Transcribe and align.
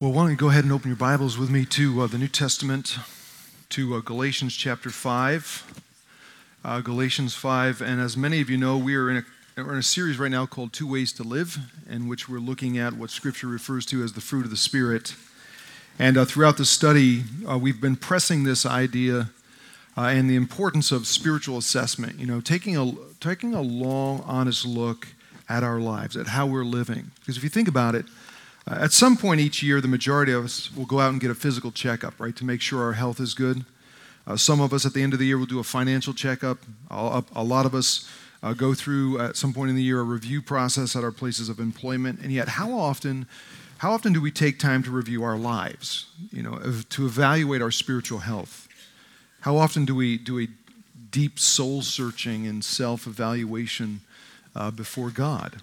Well, 0.00 0.10
why 0.10 0.22
don't 0.22 0.32
you 0.32 0.36
go 0.36 0.48
ahead 0.48 0.64
and 0.64 0.72
open 0.72 0.88
your 0.88 0.96
Bibles 0.96 1.38
with 1.38 1.50
me 1.50 1.64
to 1.66 2.02
uh, 2.02 2.06
the 2.08 2.18
New 2.18 2.26
Testament, 2.26 2.98
to 3.68 3.94
uh, 3.94 4.00
Galatians 4.00 4.52
chapter 4.52 4.90
5. 4.90 5.82
Uh, 6.64 6.80
Galatians 6.80 7.34
5. 7.36 7.80
And 7.80 8.00
as 8.00 8.16
many 8.16 8.40
of 8.40 8.50
you 8.50 8.56
know, 8.56 8.76
we 8.76 8.96
are 8.96 9.08
in, 9.08 9.18
a, 9.18 9.22
we're 9.56 9.72
in 9.72 9.78
a 9.78 9.84
series 9.84 10.18
right 10.18 10.32
now 10.32 10.46
called 10.46 10.72
Two 10.72 10.90
Ways 10.90 11.12
to 11.12 11.22
Live, 11.22 11.58
in 11.88 12.08
which 12.08 12.28
we're 12.28 12.40
looking 12.40 12.76
at 12.76 12.94
what 12.94 13.10
Scripture 13.10 13.46
refers 13.46 13.86
to 13.86 14.02
as 14.02 14.14
the 14.14 14.20
fruit 14.20 14.44
of 14.44 14.50
the 14.50 14.56
Spirit. 14.56 15.14
And 15.96 16.18
uh, 16.18 16.24
throughout 16.24 16.56
the 16.56 16.64
study, 16.64 17.22
uh, 17.48 17.56
we've 17.56 17.80
been 17.80 17.96
pressing 17.96 18.42
this 18.42 18.66
idea 18.66 19.30
uh, 19.96 20.06
and 20.06 20.28
the 20.28 20.34
importance 20.34 20.90
of 20.90 21.06
spiritual 21.06 21.56
assessment. 21.56 22.18
You 22.18 22.26
know, 22.26 22.40
taking 22.40 22.76
a, 22.76 22.92
taking 23.20 23.54
a 23.54 23.62
long, 23.62 24.24
honest 24.26 24.66
look 24.66 25.06
at 25.48 25.62
our 25.62 25.78
lives, 25.78 26.16
at 26.16 26.26
how 26.26 26.46
we're 26.46 26.64
living. 26.64 27.12
Because 27.20 27.36
if 27.36 27.44
you 27.44 27.48
think 27.48 27.68
about 27.68 27.94
it, 27.94 28.06
at 28.66 28.92
some 28.92 29.16
point 29.16 29.40
each 29.40 29.62
year, 29.62 29.80
the 29.80 29.88
majority 29.88 30.32
of 30.32 30.44
us 30.44 30.74
will 30.74 30.86
go 30.86 31.00
out 31.00 31.12
and 31.12 31.20
get 31.20 31.30
a 31.30 31.34
physical 31.34 31.70
checkup, 31.70 32.18
right, 32.18 32.34
to 32.36 32.44
make 32.44 32.60
sure 32.60 32.82
our 32.82 32.94
health 32.94 33.20
is 33.20 33.34
good. 33.34 33.64
Uh, 34.26 34.36
some 34.36 34.60
of 34.60 34.72
us 34.72 34.86
at 34.86 34.94
the 34.94 35.02
end 35.02 35.12
of 35.12 35.18
the 35.18 35.26
year 35.26 35.36
will 35.36 35.44
do 35.46 35.58
a 35.58 35.64
financial 35.64 36.14
checkup. 36.14 36.58
A, 36.90 37.22
a 37.34 37.44
lot 37.44 37.66
of 37.66 37.74
us 37.74 38.08
uh, 38.42 38.54
go 38.54 38.72
through 38.72 39.20
at 39.20 39.36
some 39.36 39.52
point 39.52 39.70
in 39.70 39.76
the 39.76 39.82
year 39.82 40.00
a 40.00 40.04
review 40.04 40.40
process 40.40 40.96
at 40.96 41.04
our 41.04 41.10
places 41.10 41.48
of 41.48 41.58
employment. 41.58 42.20
And 42.20 42.32
yet, 42.32 42.48
how 42.48 42.72
often, 42.72 43.26
how 43.78 43.92
often 43.92 44.14
do 44.14 44.20
we 44.20 44.30
take 44.30 44.58
time 44.58 44.82
to 44.84 44.90
review 44.90 45.22
our 45.24 45.36
lives? 45.36 46.06
You 46.32 46.42
know, 46.42 46.58
to 46.90 47.06
evaluate 47.06 47.60
our 47.60 47.70
spiritual 47.70 48.20
health. 48.20 48.66
How 49.40 49.58
often 49.58 49.84
do 49.84 49.94
we 49.94 50.16
do 50.16 50.40
a 50.40 50.48
deep 51.10 51.38
soul 51.38 51.82
searching 51.82 52.46
and 52.46 52.64
self 52.64 53.06
evaluation 53.06 54.00
uh, 54.56 54.70
before 54.70 55.10
God? 55.10 55.60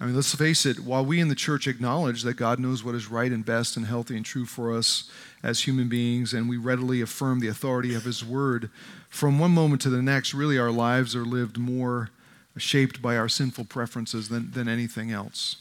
I 0.00 0.06
mean, 0.06 0.16
let's 0.16 0.34
face 0.34 0.66
it, 0.66 0.80
while 0.80 1.04
we 1.04 1.20
in 1.20 1.28
the 1.28 1.36
church 1.36 1.68
acknowledge 1.68 2.22
that 2.22 2.34
God 2.34 2.58
knows 2.58 2.82
what 2.82 2.96
is 2.96 3.08
right 3.08 3.30
and 3.30 3.46
best 3.46 3.76
and 3.76 3.86
healthy 3.86 4.16
and 4.16 4.24
true 4.24 4.44
for 4.44 4.76
us 4.76 5.08
as 5.40 5.60
human 5.60 5.88
beings, 5.88 6.34
and 6.34 6.48
we 6.48 6.56
readily 6.56 7.00
affirm 7.00 7.38
the 7.38 7.46
authority 7.48 7.94
of 7.94 8.02
His 8.02 8.24
Word, 8.24 8.70
from 9.08 9.38
one 9.38 9.52
moment 9.52 9.80
to 9.82 9.90
the 9.90 10.02
next, 10.02 10.34
really 10.34 10.58
our 10.58 10.72
lives 10.72 11.14
are 11.14 11.24
lived 11.24 11.58
more 11.58 12.10
shaped 12.56 13.00
by 13.00 13.16
our 13.16 13.28
sinful 13.28 13.66
preferences 13.66 14.28
than, 14.28 14.50
than 14.50 14.68
anything 14.68 15.12
else. 15.12 15.56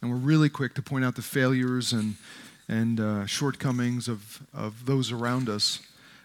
And 0.00 0.10
we're 0.10 0.18
really 0.18 0.48
quick 0.48 0.74
to 0.74 0.82
point 0.82 1.04
out 1.04 1.16
the 1.16 1.22
failures 1.22 1.92
and, 1.92 2.14
and 2.68 3.00
uh, 3.00 3.26
shortcomings 3.26 4.06
of, 4.06 4.40
of 4.54 4.86
those 4.86 5.10
around 5.10 5.48
us, 5.48 5.80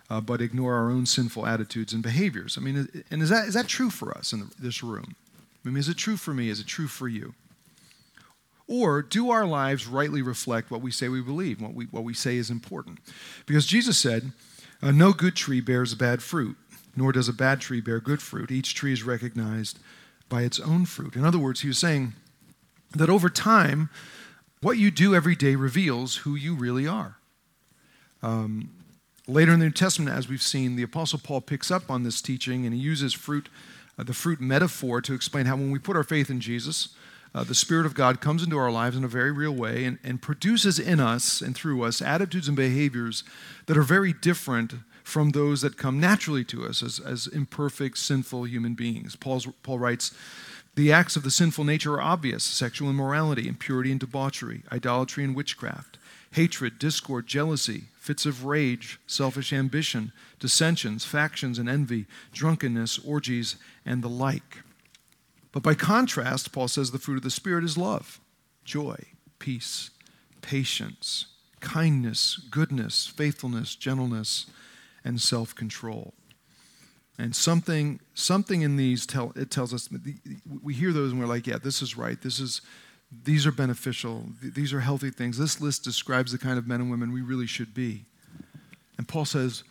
uh, 0.09 0.21
but 0.21 0.41
ignore 0.41 0.75
our 0.75 0.91
own 0.91 1.07
sinful 1.07 1.47
attitudes 1.47 1.93
and 1.93 2.03
behaviors. 2.03 2.57
I 2.57 2.61
mean, 2.61 3.03
and 3.09 3.21
is 3.23 3.29
that, 3.29 3.47
is 3.47 3.55
that 3.55 3.67
true 3.67 3.89
for 3.89 4.15
us 4.15 4.33
in 4.33 4.41
the, 4.41 4.51
this 4.59 4.83
room? 4.83 5.15
I 5.65 5.69
mean, 5.69 5.77
is 5.77 5.89
it 5.89 5.97
true 5.97 6.17
for 6.17 6.33
me? 6.33 6.49
Is 6.49 6.59
it 6.59 6.67
true 6.67 6.87
for 6.87 7.07
you? 7.07 7.33
Or 8.67 9.01
do 9.01 9.31
our 9.31 9.45
lives 9.45 9.87
rightly 9.87 10.21
reflect 10.21 10.69
what 10.69 10.81
we 10.81 10.91
say 10.91 11.09
we 11.09 11.21
believe, 11.21 11.59
what 11.59 11.73
we, 11.73 11.85
what 11.85 12.03
we 12.03 12.13
say 12.13 12.37
is 12.37 12.51
important? 12.51 12.99
Because 13.45 13.65
Jesus 13.65 13.97
said, 13.97 14.31
uh, 14.81 14.91
No 14.91 15.11
good 15.11 15.35
tree 15.35 15.59
bears 15.59 15.95
bad 15.95 16.21
fruit, 16.21 16.55
nor 16.95 17.11
does 17.11 17.27
a 17.27 17.33
bad 17.33 17.61
tree 17.61 17.81
bear 17.81 17.99
good 17.99 18.21
fruit. 18.21 18.51
Each 18.51 18.75
tree 18.75 18.93
is 18.93 19.03
recognized 19.03 19.79
by 20.29 20.43
its 20.43 20.59
own 20.59 20.85
fruit. 20.85 21.15
In 21.15 21.25
other 21.25 21.39
words, 21.39 21.61
he 21.61 21.67
was 21.67 21.79
saying 21.79 22.13
that 22.95 23.09
over 23.09 23.29
time, 23.29 23.89
what 24.61 24.77
you 24.77 24.91
do 24.91 25.15
every 25.15 25.35
day 25.35 25.55
reveals 25.55 26.17
who 26.17 26.35
you 26.35 26.53
really 26.53 26.87
are. 26.87 27.17
Um, 28.21 28.71
later 29.27 29.53
in 29.53 29.59
the 29.59 29.65
New 29.65 29.71
Testament, 29.71 30.15
as 30.15 30.27
we've 30.27 30.41
seen, 30.41 30.75
the 30.75 30.83
Apostle 30.83 31.19
Paul 31.23 31.41
picks 31.41 31.71
up 31.71 31.89
on 31.89 32.03
this 32.03 32.21
teaching 32.21 32.65
and 32.65 32.73
he 32.73 32.79
uses 32.79 33.13
fruit, 33.13 33.49
uh, 33.99 34.03
the 34.03 34.13
fruit 34.13 34.39
metaphor 34.39 35.01
to 35.01 35.13
explain 35.13 35.45
how 35.45 35.57
when 35.57 35.71
we 35.71 35.79
put 35.79 35.97
our 35.97 36.03
faith 36.03 36.29
in 36.29 36.39
Jesus, 36.39 36.89
uh, 37.35 37.43
the 37.43 37.53
Spirit 37.53 37.85
of 37.85 37.93
God 37.93 38.21
comes 38.21 38.41
into 38.41 38.57
our 38.57 38.71
lives 38.71 38.95
in 38.95 39.03
a 39.03 39.09
very 39.09 39.31
real 39.31 39.53
way 39.53 39.83
and, 39.83 39.99
and 40.03 40.21
produces 40.21 40.79
in 40.79 40.99
us 40.99 41.41
and 41.41 41.53
through 41.53 41.83
us 41.83 42.01
attitudes 42.01 42.47
and 42.47 42.55
behaviors 42.55 43.23
that 43.65 43.77
are 43.77 43.83
very 43.83 44.13
different 44.13 44.75
from 45.03 45.31
those 45.31 45.61
that 45.61 45.77
come 45.77 45.99
naturally 45.99 46.45
to 46.45 46.65
us 46.65 46.81
as, 46.81 46.99
as 46.99 47.27
imperfect, 47.27 47.97
sinful 47.97 48.45
human 48.45 48.73
beings. 48.73 49.15
Paul's, 49.15 49.47
Paul 49.63 49.79
writes, 49.79 50.13
the 50.75 50.91
acts 50.93 51.15
of 51.15 51.23
the 51.23 51.31
sinful 51.31 51.65
nature 51.65 51.95
are 51.95 52.01
obvious 52.01 52.43
sexual 52.43 52.89
immorality, 52.89 53.47
impurity 53.47 53.91
and 53.91 53.99
debauchery, 53.99 54.63
idolatry 54.71 55.25
and 55.25 55.35
witchcraft, 55.35 55.97
hatred, 56.31 56.79
discord, 56.79 57.27
jealousy, 57.27 57.85
fits 58.09 58.25
of 58.25 58.43
rage, 58.43 58.99
selfish 59.05 59.53
ambition, 59.53 60.11
dissensions, 60.39 61.05
factions, 61.05 61.59
and 61.59 61.69
envy, 61.69 62.07
drunkenness, 62.33 62.97
orgies, 63.05 63.55
and 63.85 64.03
the 64.03 64.09
like. 64.09 64.63
But 65.51 65.61
by 65.61 65.75
contrast, 65.75 66.51
Paul 66.51 66.67
says 66.67 66.89
the 66.89 66.97
fruit 66.97 67.17
of 67.17 67.21
the 67.21 67.29
Spirit 67.29 67.63
is 67.63 67.77
love, 67.77 68.19
joy, 68.65 68.95
peace, 69.37 69.91
patience, 70.41 71.27
kindness, 71.59 72.41
goodness, 72.49 73.05
faithfulness, 73.05 73.75
gentleness, 73.75 74.47
and 75.05 75.21
self 75.21 75.53
control. 75.53 76.15
And 77.19 77.35
something, 77.35 77.99
something 78.15 78.63
in 78.63 78.75
these 78.75 79.05
tell, 79.05 79.33
it 79.35 79.51
tells 79.51 79.71
us 79.71 79.87
we 80.63 80.73
hear 80.73 80.91
those 80.91 81.11
and 81.11 81.21
we're 81.21 81.27
like, 81.27 81.45
yeah, 81.45 81.59
this 81.59 81.83
is 81.83 81.95
right. 81.95 82.19
This 82.19 82.39
is, 82.39 82.61
these 83.11 83.45
are 83.45 83.51
beneficial. 83.51 84.25
These 84.41 84.71
are 84.73 84.81
healthy 84.81 85.09
things. 85.09 85.37
This 85.37 85.59
list 85.59 85.83
describes 85.83 86.31
the 86.31 86.37
kind 86.37 86.57
of 86.57 86.67
men 86.67 86.81
and 86.81 86.91
women 86.91 87.11
we 87.11 87.21
really 87.21 87.47
should 87.47 87.73
be. 87.73 88.05
And 88.97 89.07
Paul 89.07 89.25
says, 89.25 89.63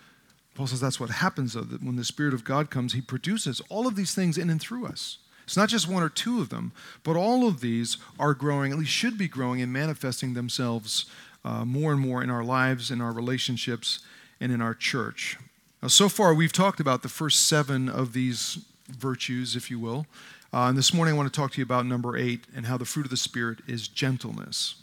Paul 0.55 0.67
says 0.67 0.81
that's 0.81 0.99
what 0.99 1.11
happens 1.11 1.53
though, 1.53 1.61
that 1.61 1.83
when 1.83 1.97
the 1.97 2.05
Spirit 2.05 2.35
of 2.35 2.45
God 2.45 2.71
comes, 2.71 2.93
He 2.93 3.01
produces 3.01 3.61
all 3.69 3.87
of 3.87 3.95
these 3.95 4.15
things 4.15 4.39
in 4.39 4.51
and 4.51 4.61
through 4.61 4.87
us. 4.87 5.19
It's 5.45 5.57
not 5.57 5.69
just 5.69 5.89
one 5.89 6.03
or 6.03 6.09
two 6.09 6.41
of 6.41 6.51
them, 6.51 6.73
but 7.03 7.17
all 7.17 7.47
of 7.49 7.61
these 7.61 7.97
are 8.19 8.35
growing, 8.35 8.73
at 8.73 8.79
least 8.79 8.91
should 8.91 9.17
be 9.17 9.29
growing 9.29 9.63
and 9.63 9.73
manifesting 9.73 10.35
themselves 10.35 11.07
uh, 11.45 11.65
more 11.65 11.93
and 11.93 12.01
more 12.01 12.23
in 12.23 12.29
our 12.29 12.45
lives, 12.45 12.91
in 12.91 13.01
our 13.01 13.13
relationships, 13.13 14.01
and 14.41 14.53
in 14.53 14.61
our 14.61 14.75
church. 14.75 15.39
Now, 15.81 15.89
so 15.89 16.09
far, 16.09 16.35
we've 16.35 16.53
talked 16.53 16.81
about 16.81 17.03
the 17.03 17.09
first 17.09 17.47
seven 17.47 17.89
of 17.89 18.13
these 18.13 18.59
virtues, 18.89 19.57
if 19.57 19.71
you 19.71 19.79
will. 19.79 20.07
Uh, 20.53 20.69
and 20.69 20.79
this 20.79 20.95
morning, 20.95 21.15
I 21.15 21.17
want 21.17 21.33
to 21.33 21.41
talk 21.41 21.53
to 21.53 21.59
you 21.59 21.65
about 21.65 21.85
number 21.85 22.17
eight 22.17 22.45
and 22.57 22.67
how 22.67 22.79
the 22.79 22.87
fruit 22.87 23.05
of 23.05 23.11
the 23.11 23.17
Spirit 23.17 23.59
is 23.67 23.87
gentleness. 23.87 24.77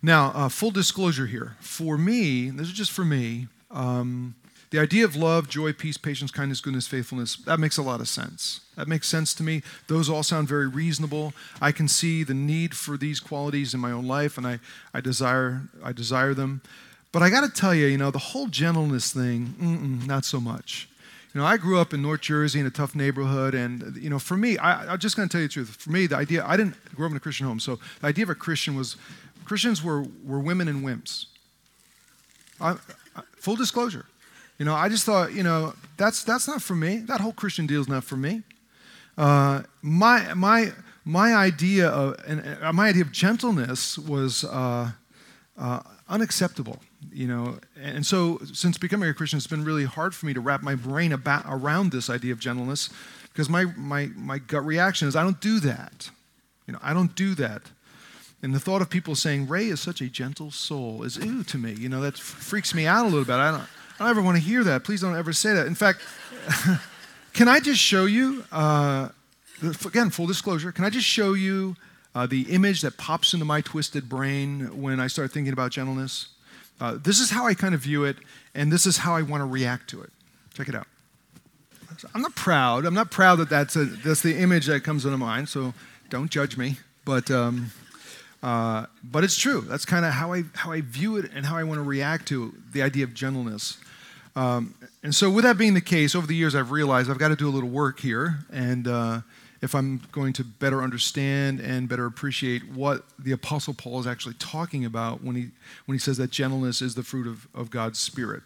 Now, 0.00 0.32
uh, 0.34 0.48
full 0.48 0.70
disclosure 0.70 1.26
here. 1.26 1.56
For 1.60 1.98
me, 1.98 2.50
this 2.50 2.68
is 2.68 2.72
just 2.72 2.92
for 2.92 3.04
me, 3.04 3.48
um, 3.70 4.36
the 4.70 4.78
idea 4.78 5.04
of 5.04 5.16
love, 5.16 5.48
joy, 5.48 5.72
peace, 5.72 5.96
patience, 5.96 6.30
kindness, 6.30 6.60
goodness, 6.60 6.86
faithfulness, 6.86 7.36
that 7.46 7.58
makes 7.58 7.78
a 7.78 7.82
lot 7.82 8.00
of 8.00 8.08
sense. 8.08 8.60
That 8.76 8.88
makes 8.88 9.08
sense 9.08 9.32
to 9.34 9.42
me. 9.42 9.62
Those 9.88 10.10
all 10.10 10.22
sound 10.22 10.48
very 10.48 10.66
reasonable. 10.66 11.32
I 11.60 11.72
can 11.72 11.88
see 11.88 12.22
the 12.22 12.34
need 12.34 12.76
for 12.76 12.96
these 12.96 13.20
qualities 13.20 13.72
in 13.72 13.80
my 13.80 13.92
own 13.92 14.06
life, 14.06 14.36
and 14.36 14.46
I, 14.46 14.58
I, 14.92 15.00
desire, 15.00 15.62
I 15.82 15.92
desire 15.92 16.34
them. 16.34 16.60
But 17.12 17.22
I 17.22 17.30
got 17.30 17.42
to 17.42 17.48
tell 17.48 17.74
you, 17.74 17.86
you 17.86 17.98
know, 17.98 18.10
the 18.10 18.18
whole 18.18 18.48
gentleness 18.48 19.12
thing, 19.12 20.02
not 20.06 20.24
so 20.24 20.40
much. 20.40 20.88
You 21.34 21.40
know, 21.40 21.46
I 21.46 21.56
grew 21.56 21.80
up 21.80 21.92
in 21.92 22.00
North 22.00 22.20
Jersey 22.20 22.60
in 22.60 22.66
a 22.66 22.70
tough 22.70 22.94
neighborhood, 22.94 23.54
and, 23.54 23.96
you 23.96 24.08
know, 24.08 24.20
for 24.20 24.36
me, 24.36 24.56
I, 24.56 24.92
I'm 24.92 25.00
just 25.00 25.16
going 25.16 25.28
to 25.28 25.32
tell 25.32 25.40
you 25.40 25.48
the 25.48 25.52
truth. 25.52 25.76
For 25.80 25.90
me, 25.90 26.06
the 26.06 26.16
idea, 26.16 26.44
I 26.46 26.56
didn't 26.56 26.76
grow 26.94 27.06
up 27.06 27.10
in 27.10 27.16
a 27.16 27.20
Christian 27.20 27.44
home, 27.44 27.58
so 27.58 27.80
the 28.00 28.06
idea 28.06 28.22
of 28.22 28.30
a 28.30 28.36
Christian 28.36 28.76
was 28.76 28.96
Christians 29.44 29.82
were, 29.82 30.04
were 30.24 30.38
women 30.38 30.68
and 30.68 30.84
wimps. 30.84 31.26
I, 32.60 32.76
I, 33.16 33.22
full 33.36 33.56
disclosure. 33.56 34.06
You 34.58 34.64
know, 34.64 34.74
I 34.74 34.88
just 34.88 35.04
thought, 35.04 35.32
you 35.32 35.42
know, 35.42 35.74
that's, 35.96 36.22
that's 36.22 36.46
not 36.46 36.62
for 36.62 36.76
me. 36.76 36.98
That 36.98 37.20
whole 37.20 37.32
Christian 37.32 37.66
deal 37.66 37.80
is 37.80 37.88
not 37.88 38.04
for 38.04 38.16
me. 38.16 38.42
Uh, 39.18 39.64
my, 39.82 40.34
my, 40.34 40.72
my, 41.04 41.34
idea 41.34 41.88
of, 41.88 42.16
and, 42.28 42.58
uh, 42.62 42.72
my 42.72 42.88
idea 42.90 43.02
of 43.02 43.10
gentleness 43.10 43.98
was 43.98 44.44
uh, 44.44 44.92
uh, 45.58 45.80
unacceptable, 46.08 46.80
you 47.12 47.26
know. 47.26 47.58
And 47.80 48.04
so, 48.04 48.40
since 48.52 48.78
becoming 48.78 49.08
a 49.08 49.14
Christian, 49.14 49.36
it's 49.36 49.46
been 49.46 49.64
really 49.64 49.84
hard 49.84 50.14
for 50.14 50.26
me 50.26 50.34
to 50.34 50.40
wrap 50.40 50.62
my 50.62 50.74
brain 50.74 51.12
about, 51.12 51.44
around 51.48 51.92
this 51.92 52.10
idea 52.10 52.32
of 52.32 52.40
gentleness 52.40 52.90
because 53.34 53.48
my, 53.48 53.64
my, 53.76 54.10
my 54.14 54.38
gut 54.38 54.64
reaction 54.64 55.08
is 55.08 55.16
I 55.16 55.22
don't 55.22 55.40
do 55.40 55.60
that. 55.60 56.10
You 56.66 56.72
know, 56.72 56.78
I 56.82 56.94
don't 56.94 57.14
do 57.14 57.34
that. 57.34 57.62
And 58.42 58.54
the 58.54 58.60
thought 58.60 58.82
of 58.82 58.90
people 58.90 59.16
saying, 59.16 59.48
Ray 59.48 59.68
is 59.68 59.80
such 59.80 60.00
a 60.00 60.06
gentle 60.06 60.50
soul 60.50 61.02
is 61.02 61.18
ooh 61.18 61.42
to 61.44 61.58
me. 61.58 61.72
You 61.72 61.88
know, 61.88 62.00
that 62.02 62.18
freaks 62.18 62.74
me 62.74 62.86
out 62.86 63.04
a 63.04 63.08
little 63.08 63.24
bit. 63.24 63.34
I 63.34 63.50
don't, 63.50 63.62
I 63.62 63.66
don't 64.00 64.08
ever 64.08 64.22
want 64.22 64.36
to 64.36 64.42
hear 64.42 64.62
that. 64.64 64.84
Please 64.84 65.00
don't 65.00 65.16
ever 65.16 65.32
say 65.32 65.54
that. 65.54 65.66
In 65.66 65.74
fact, 65.74 66.00
can 67.32 67.48
I 67.48 67.58
just 67.58 67.80
show 67.80 68.04
you, 68.04 68.44
uh, 68.52 69.08
again, 69.84 70.10
full 70.10 70.26
disclosure, 70.26 70.72
can 70.72 70.84
I 70.84 70.90
just 70.90 71.06
show 71.06 71.32
you 71.32 71.74
uh, 72.14 72.26
the 72.26 72.42
image 72.42 72.82
that 72.82 72.96
pops 72.96 73.32
into 73.32 73.44
my 73.44 73.60
twisted 73.60 74.08
brain 74.08 74.80
when 74.80 75.00
I 75.00 75.06
start 75.06 75.32
thinking 75.32 75.52
about 75.52 75.72
gentleness? 75.72 76.28
Uh, 76.80 76.98
this 77.02 77.20
is 77.20 77.30
how 77.30 77.46
I 77.46 77.54
kind 77.54 77.74
of 77.74 77.80
view 77.80 78.04
it, 78.04 78.16
and 78.54 78.72
this 78.72 78.86
is 78.86 78.98
how 78.98 79.14
I 79.14 79.22
want 79.22 79.40
to 79.40 79.46
react 79.46 79.88
to 79.90 80.02
it. 80.02 80.10
Check 80.54 80.68
it 80.68 80.74
out. 80.74 80.86
I'm 82.14 82.22
not 82.22 82.34
proud. 82.34 82.84
I'm 82.84 82.94
not 82.94 83.10
proud 83.10 83.36
that 83.36 83.48
that's, 83.48 83.76
a, 83.76 83.84
that's 83.84 84.20
the 84.20 84.36
image 84.38 84.66
that 84.66 84.82
comes 84.82 85.04
into 85.04 85.16
mind, 85.16 85.48
so 85.48 85.74
don't 86.10 86.30
judge 86.30 86.56
me. 86.56 86.76
But, 87.04 87.30
um, 87.30 87.70
uh, 88.42 88.86
but 89.02 89.24
it's 89.24 89.38
true. 89.38 89.62
That's 89.62 89.84
kind 89.84 90.04
of 90.04 90.12
how 90.12 90.32
I, 90.32 90.42
how 90.54 90.72
I 90.72 90.80
view 90.80 91.16
it 91.16 91.30
and 91.34 91.46
how 91.46 91.56
I 91.56 91.64
want 91.64 91.78
to 91.78 91.82
react 91.82 92.26
to 92.28 92.54
the 92.72 92.82
idea 92.82 93.04
of 93.04 93.14
gentleness. 93.14 93.78
Um, 94.36 94.74
and 95.02 95.14
so, 95.14 95.30
with 95.30 95.44
that 95.44 95.56
being 95.56 95.74
the 95.74 95.80
case, 95.80 96.14
over 96.14 96.26
the 96.26 96.34
years, 96.34 96.54
I've 96.54 96.72
realized 96.72 97.10
I've 97.10 97.18
got 97.18 97.28
to 97.28 97.36
do 97.36 97.48
a 97.48 97.50
little 97.50 97.68
work 97.68 98.00
here. 98.00 98.40
And 98.52 98.88
uh, 98.88 99.20
if 99.64 99.74
I'm 99.74 100.02
going 100.12 100.34
to 100.34 100.44
better 100.44 100.82
understand 100.82 101.58
and 101.58 101.88
better 101.88 102.04
appreciate 102.04 102.68
what 102.68 103.02
the 103.18 103.32
Apostle 103.32 103.72
Paul 103.72 103.98
is 103.98 104.06
actually 104.06 104.34
talking 104.34 104.84
about 104.84 105.24
when 105.24 105.34
he, 105.34 105.48
when 105.86 105.94
he 105.94 105.98
says 105.98 106.18
that 106.18 106.30
gentleness 106.30 106.82
is 106.82 106.94
the 106.94 107.02
fruit 107.02 107.26
of, 107.26 107.48
of 107.54 107.70
God's 107.70 107.98
Spirit. 107.98 108.42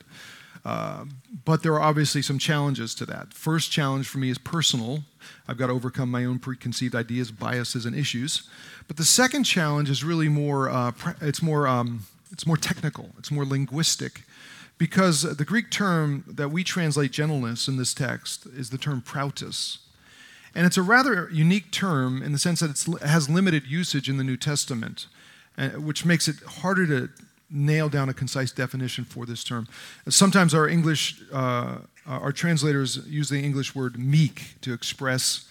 Uh, 0.65 1.07
but 1.45 1.65
there 1.65 1.75
are 1.75 1.81
obviously 1.81 2.23
some 2.23 2.39
challenges 2.39 2.95
to 2.95 3.07
that. 3.07 3.35
First 3.35 3.73
challenge 3.73 4.07
for 4.07 4.19
me 4.19 4.31
is 4.31 4.39
personal. 4.39 5.01
I've 5.49 5.57
got 5.57 5.67
to 5.67 5.73
overcome 5.73 6.09
my 6.09 6.25
own 6.25 6.39
preconceived 6.39 6.95
ideas, 6.95 7.33
biases, 7.33 7.85
and 7.85 7.97
issues. 7.97 8.45
But 8.87 8.97
the 8.97 9.05
second 9.05 9.43
challenge 9.43 9.91
is 9.91 10.05
really 10.05 10.29
more, 10.29 10.69
uh, 10.69 10.93
it's 11.21 11.43
more, 11.43 11.67
um, 11.67 12.07
it's 12.31 12.47
more 12.47 12.57
technical. 12.57 13.11
It's 13.19 13.33
more 13.33 13.45
linguistic. 13.45 14.23
Because 14.79 15.23
the 15.23 15.45
Greek 15.45 15.73
term 15.73 16.23
that 16.29 16.51
we 16.51 16.63
translate 16.63 17.11
gentleness 17.11 17.67
in 17.67 17.77
this 17.77 17.93
text 17.93 18.47
is 18.47 18.71
the 18.71 18.79
term 18.79 19.03
prautos. 19.03 19.79
And 20.55 20.67
it's 20.67 20.77
a 20.77 20.83
rather 20.83 21.29
unique 21.31 21.71
term 21.71 22.23
in 22.23 22.33
the 22.33 22.39
sense 22.39 22.61
that 22.61 22.71
it 22.71 23.03
has 23.03 23.29
limited 23.29 23.67
usage 23.67 24.09
in 24.09 24.17
the 24.17 24.25
New 24.25 24.37
Testament, 24.37 25.07
uh, 25.57 25.71
which 25.71 26.05
makes 26.05 26.29
it 26.29 26.37
harder 26.43 26.87
to 26.87 27.11
nail 27.51 27.89
down 27.89 28.09
a 28.09 28.15
concise 28.15 28.53
definition 28.53 29.05
for 29.05 29.25
this 29.27 29.43
term. 29.43 29.67
Sometimes 30.09 30.55
our 30.55 30.69
English, 30.69 31.23
uh, 31.33 31.79
our 32.07 32.33
translators 32.33 32.99
use 33.07 33.29
the 33.29 33.41
English 33.41 33.75
word 33.75 33.99
meek 33.99 34.57
to 34.61 34.73
express 34.73 35.49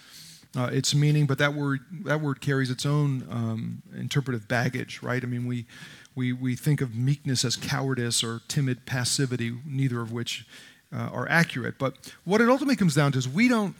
uh, 0.56 0.70
its 0.72 0.94
meaning, 0.94 1.26
but 1.26 1.38
that 1.38 1.54
word, 1.54 1.80
that 2.04 2.20
word 2.20 2.40
carries 2.40 2.70
its 2.70 2.86
own 2.86 3.26
um, 3.30 3.82
interpretive 3.96 4.48
baggage, 4.48 5.02
right? 5.02 5.22
I 5.22 5.26
mean, 5.26 5.46
we, 5.46 5.66
we, 6.14 6.32
we 6.32 6.56
think 6.56 6.80
of 6.80 6.94
meekness 6.94 7.44
as 7.44 7.56
cowardice 7.56 8.24
or 8.24 8.40
timid 8.48 8.86
passivity, 8.86 9.56
neither 9.66 10.00
of 10.00 10.12
which 10.12 10.46
uh, 10.92 11.10
are 11.12 11.28
accurate. 11.28 11.78
But 11.78 12.12
what 12.24 12.40
it 12.40 12.48
ultimately 12.48 12.76
comes 12.76 12.94
down 12.94 13.12
to 13.12 13.18
is 13.18 13.28
we 13.28 13.48
don't, 13.48 13.74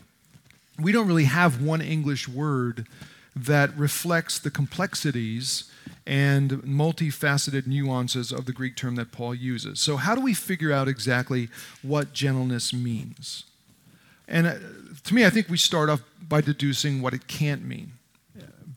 we 0.78 0.92
don't 0.92 1.06
really 1.06 1.24
have 1.24 1.62
one 1.62 1.80
English 1.80 2.28
word 2.28 2.86
that 3.34 3.76
reflects 3.76 4.38
the 4.38 4.50
complexities 4.50 5.70
and 6.06 6.50
multifaceted 6.62 7.66
nuances 7.66 8.32
of 8.32 8.46
the 8.46 8.52
Greek 8.52 8.76
term 8.76 8.96
that 8.96 9.12
Paul 9.12 9.34
uses. 9.34 9.80
So, 9.80 9.96
how 9.96 10.14
do 10.14 10.20
we 10.20 10.34
figure 10.34 10.72
out 10.72 10.88
exactly 10.88 11.48
what 11.82 12.12
gentleness 12.12 12.72
means? 12.72 13.44
And 14.26 14.46
uh, 14.46 14.54
to 15.04 15.14
me, 15.14 15.24
I 15.24 15.30
think 15.30 15.48
we 15.48 15.56
start 15.56 15.88
off 15.88 16.02
by 16.26 16.40
deducing 16.40 17.00
what 17.00 17.14
it 17.14 17.26
can't 17.26 17.64
mean 17.64 17.92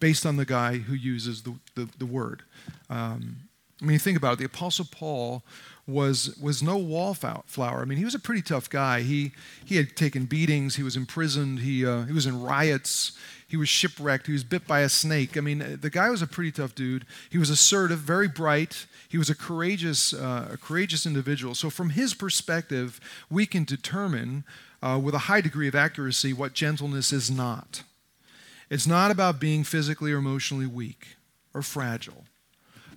based 0.02 0.26
on 0.26 0.36
the 0.36 0.46
guy 0.46 0.80
who 0.80 0.94
uses 0.94 1.44
the, 1.44 1.54
the, 1.76 1.88
the 2.00 2.06
word. 2.06 2.42
Um, 2.90 3.38
I 3.82 3.86
mean, 3.86 4.00
think 4.00 4.18
about 4.18 4.34
it. 4.34 4.40
The 4.40 4.46
Apostle 4.46 4.88
Paul 4.92 5.44
was, 5.92 6.38
was 6.42 6.64
no 6.64 6.78
wallflower. 6.78 7.82
I 7.82 7.86
mean, 7.86 7.98
he 7.98 8.06
was 8.06 8.16
a 8.16 8.20
pretty 8.20 8.42
tough 8.42 8.70
guy. 8.70 9.02
He, 9.02 9.32
he 9.64 9.78
had 9.78 9.96
taken 9.96 10.26
beatings, 10.26 10.76
he 10.76 10.84
was 10.84 10.96
imprisoned, 10.96 11.60
he, 11.60 11.86
uh, 11.86 12.04
he 12.04 12.14
was 12.14 12.26
in 12.26 12.42
riots, 12.42 13.14
he 13.48 13.58
was 13.58 13.68
shipwrecked, 13.68 14.28
he 14.28 14.34
was 14.34 14.44
bit 14.44 14.66
by 14.66 14.80
a 14.80 14.90
snake. 14.90 15.38
I 15.38 15.42
mean, 15.42 15.78
the 15.82 15.90
guy 15.90 16.10
was 16.10 16.22
a 16.22 16.28
pretty 16.28 16.52
tough 16.52 16.74
dude. 16.74 17.06
He 17.30 17.38
was 17.38 17.50
assertive, 17.50 18.00
very 18.00 18.30
bright. 18.30 18.88
He 19.10 19.18
was 19.18 19.30
a 19.30 19.36
courageous, 19.36 20.14
uh, 20.14 20.52
a 20.54 20.58
courageous 20.58 21.06
individual. 21.06 21.54
So, 21.54 21.70
from 21.70 21.90
his 21.90 22.14
perspective, 22.14 23.02
we 23.30 23.46
can 23.46 23.66
determine 23.66 24.46
uh, 24.82 25.00
with 25.04 25.14
a 25.14 25.28
high 25.28 25.42
degree 25.42 25.68
of 25.68 25.76
accuracy 25.76 26.32
what 26.32 26.54
gentleness 26.54 27.12
is 27.12 27.30
not. 27.30 27.84
It's 28.70 28.88
not 28.88 29.12
about 29.12 29.42
being 29.42 29.66
physically 29.66 30.14
or 30.14 30.20
emotionally 30.20 30.66
weak 30.66 31.18
or 31.54 31.62
fragile. 31.62 32.24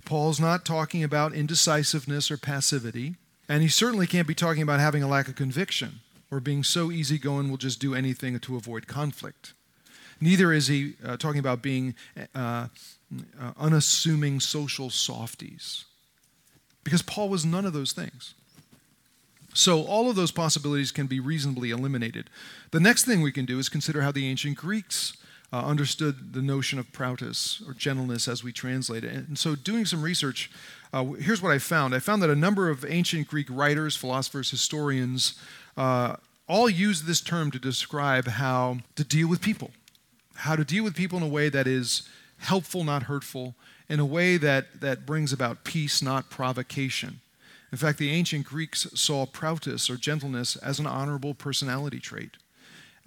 Paul's 0.04 0.40
not 0.40 0.64
talking 0.64 1.02
about 1.02 1.34
indecisiveness 1.34 2.30
or 2.30 2.36
passivity, 2.36 3.14
and 3.48 3.62
he 3.62 3.68
certainly 3.68 4.06
can't 4.06 4.28
be 4.28 4.34
talking 4.34 4.62
about 4.62 4.80
having 4.80 5.02
a 5.02 5.08
lack 5.08 5.28
of 5.28 5.36
conviction 5.36 6.00
or 6.30 6.40
being 6.40 6.64
so 6.64 6.90
easygoing 6.90 7.48
we'll 7.48 7.56
just 7.56 7.80
do 7.80 7.94
anything 7.94 8.38
to 8.38 8.56
avoid 8.56 8.86
conflict. 8.86 9.52
Neither 10.20 10.52
is 10.52 10.68
he 10.68 10.94
uh, 11.04 11.16
talking 11.16 11.38
about 11.38 11.62
being 11.62 11.94
uh, 12.34 12.68
uh, 13.40 13.52
unassuming 13.58 14.40
social 14.40 14.90
softies, 14.90 15.84
because 16.82 17.02
Paul 17.02 17.28
was 17.28 17.44
none 17.44 17.66
of 17.66 17.72
those 17.72 17.92
things. 17.92 18.34
So, 19.56 19.84
all 19.84 20.10
of 20.10 20.16
those 20.16 20.32
possibilities 20.32 20.90
can 20.90 21.06
be 21.06 21.20
reasonably 21.20 21.70
eliminated. 21.70 22.28
The 22.72 22.80
next 22.80 23.04
thing 23.04 23.22
we 23.22 23.30
can 23.30 23.44
do 23.44 23.60
is 23.60 23.68
consider 23.68 24.02
how 24.02 24.10
the 24.10 24.26
ancient 24.26 24.56
Greeks 24.56 25.16
uh, 25.54 25.64
understood 25.66 26.32
the 26.32 26.42
notion 26.42 26.80
of 26.80 26.90
prautos 26.90 27.62
or 27.68 27.74
gentleness 27.74 28.26
as 28.26 28.42
we 28.42 28.50
translate 28.50 29.04
it. 29.04 29.28
And 29.28 29.38
so, 29.38 29.54
doing 29.54 29.86
some 29.86 30.02
research, 30.02 30.50
uh, 30.92 31.04
here's 31.12 31.40
what 31.40 31.52
I 31.52 31.58
found. 31.58 31.94
I 31.94 32.00
found 32.00 32.20
that 32.22 32.30
a 32.30 32.34
number 32.34 32.70
of 32.70 32.84
ancient 32.84 33.28
Greek 33.28 33.46
writers, 33.48 33.94
philosophers, 33.94 34.50
historians 34.50 35.38
uh, 35.76 36.16
all 36.48 36.68
use 36.68 37.02
this 37.02 37.20
term 37.20 37.52
to 37.52 37.60
describe 37.60 38.26
how 38.26 38.78
to 38.96 39.04
deal 39.04 39.28
with 39.28 39.40
people, 39.40 39.70
how 40.34 40.56
to 40.56 40.64
deal 40.64 40.82
with 40.82 40.96
people 40.96 41.18
in 41.18 41.22
a 41.22 41.28
way 41.28 41.48
that 41.48 41.68
is 41.68 42.08
helpful, 42.38 42.82
not 42.82 43.04
hurtful, 43.04 43.54
in 43.88 44.00
a 44.00 44.04
way 44.04 44.36
that, 44.36 44.80
that 44.80 45.06
brings 45.06 45.32
about 45.32 45.62
peace, 45.62 46.02
not 46.02 46.30
provocation. 46.30 47.20
In 47.70 47.78
fact, 47.78 47.98
the 47.98 48.10
ancient 48.10 48.44
Greeks 48.44 48.88
saw 48.94 49.24
prautos 49.24 49.88
or 49.88 49.96
gentleness 49.96 50.56
as 50.56 50.80
an 50.80 50.86
honorable 50.88 51.32
personality 51.32 52.00
trait. 52.00 52.38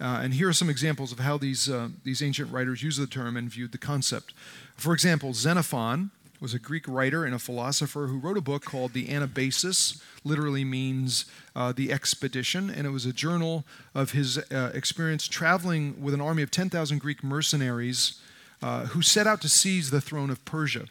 Uh, 0.00 0.20
and 0.22 0.34
here 0.34 0.48
are 0.48 0.52
some 0.52 0.70
examples 0.70 1.10
of 1.10 1.18
how 1.18 1.36
these, 1.36 1.68
uh, 1.68 1.88
these 2.04 2.22
ancient 2.22 2.52
writers 2.52 2.82
used 2.82 3.00
the 3.00 3.06
term 3.06 3.36
and 3.36 3.50
viewed 3.50 3.72
the 3.72 3.78
concept. 3.78 4.32
For 4.76 4.92
example, 4.92 5.34
Xenophon 5.34 6.10
was 6.40 6.54
a 6.54 6.58
Greek 6.58 6.86
writer 6.86 7.24
and 7.24 7.34
a 7.34 7.38
philosopher 7.38 8.06
who 8.06 8.18
wrote 8.18 8.36
a 8.36 8.40
book 8.40 8.64
called 8.64 8.92
the 8.92 9.08
Anabasis, 9.08 10.00
literally 10.22 10.64
means 10.64 11.24
uh, 11.56 11.72
the 11.72 11.92
expedition, 11.92 12.70
and 12.70 12.86
it 12.86 12.90
was 12.90 13.06
a 13.06 13.12
journal 13.12 13.64
of 13.94 14.12
his 14.12 14.38
uh, 14.38 14.70
experience 14.72 15.26
traveling 15.26 16.00
with 16.00 16.14
an 16.14 16.20
army 16.20 16.42
of 16.42 16.50
10,000 16.50 16.98
Greek 16.98 17.24
mercenaries 17.24 18.20
uh, 18.62 18.86
who 18.86 19.02
set 19.02 19.26
out 19.26 19.40
to 19.40 19.48
seize 19.48 19.90
the 19.90 20.00
throne 20.00 20.30
of 20.30 20.44
Persia. 20.44 20.86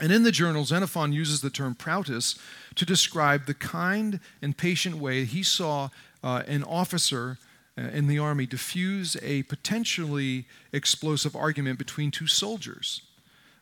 And 0.00 0.10
in 0.10 0.22
the 0.22 0.32
journal, 0.32 0.64
Xenophon 0.64 1.12
uses 1.12 1.42
the 1.42 1.50
term 1.50 1.74
prautos 1.74 2.38
to 2.74 2.86
describe 2.86 3.46
the 3.46 3.54
kind 3.54 4.18
and 4.40 4.56
patient 4.56 4.96
way 4.96 5.24
he 5.24 5.42
saw 5.42 5.90
uh, 6.24 6.42
an 6.46 6.64
officer 6.64 7.38
in 7.76 8.06
the 8.06 8.18
army 8.18 8.46
diffuse 8.46 9.16
a 9.22 9.42
potentially 9.44 10.46
explosive 10.72 11.34
argument 11.34 11.78
between 11.78 12.10
two 12.10 12.26
soldiers. 12.26 13.02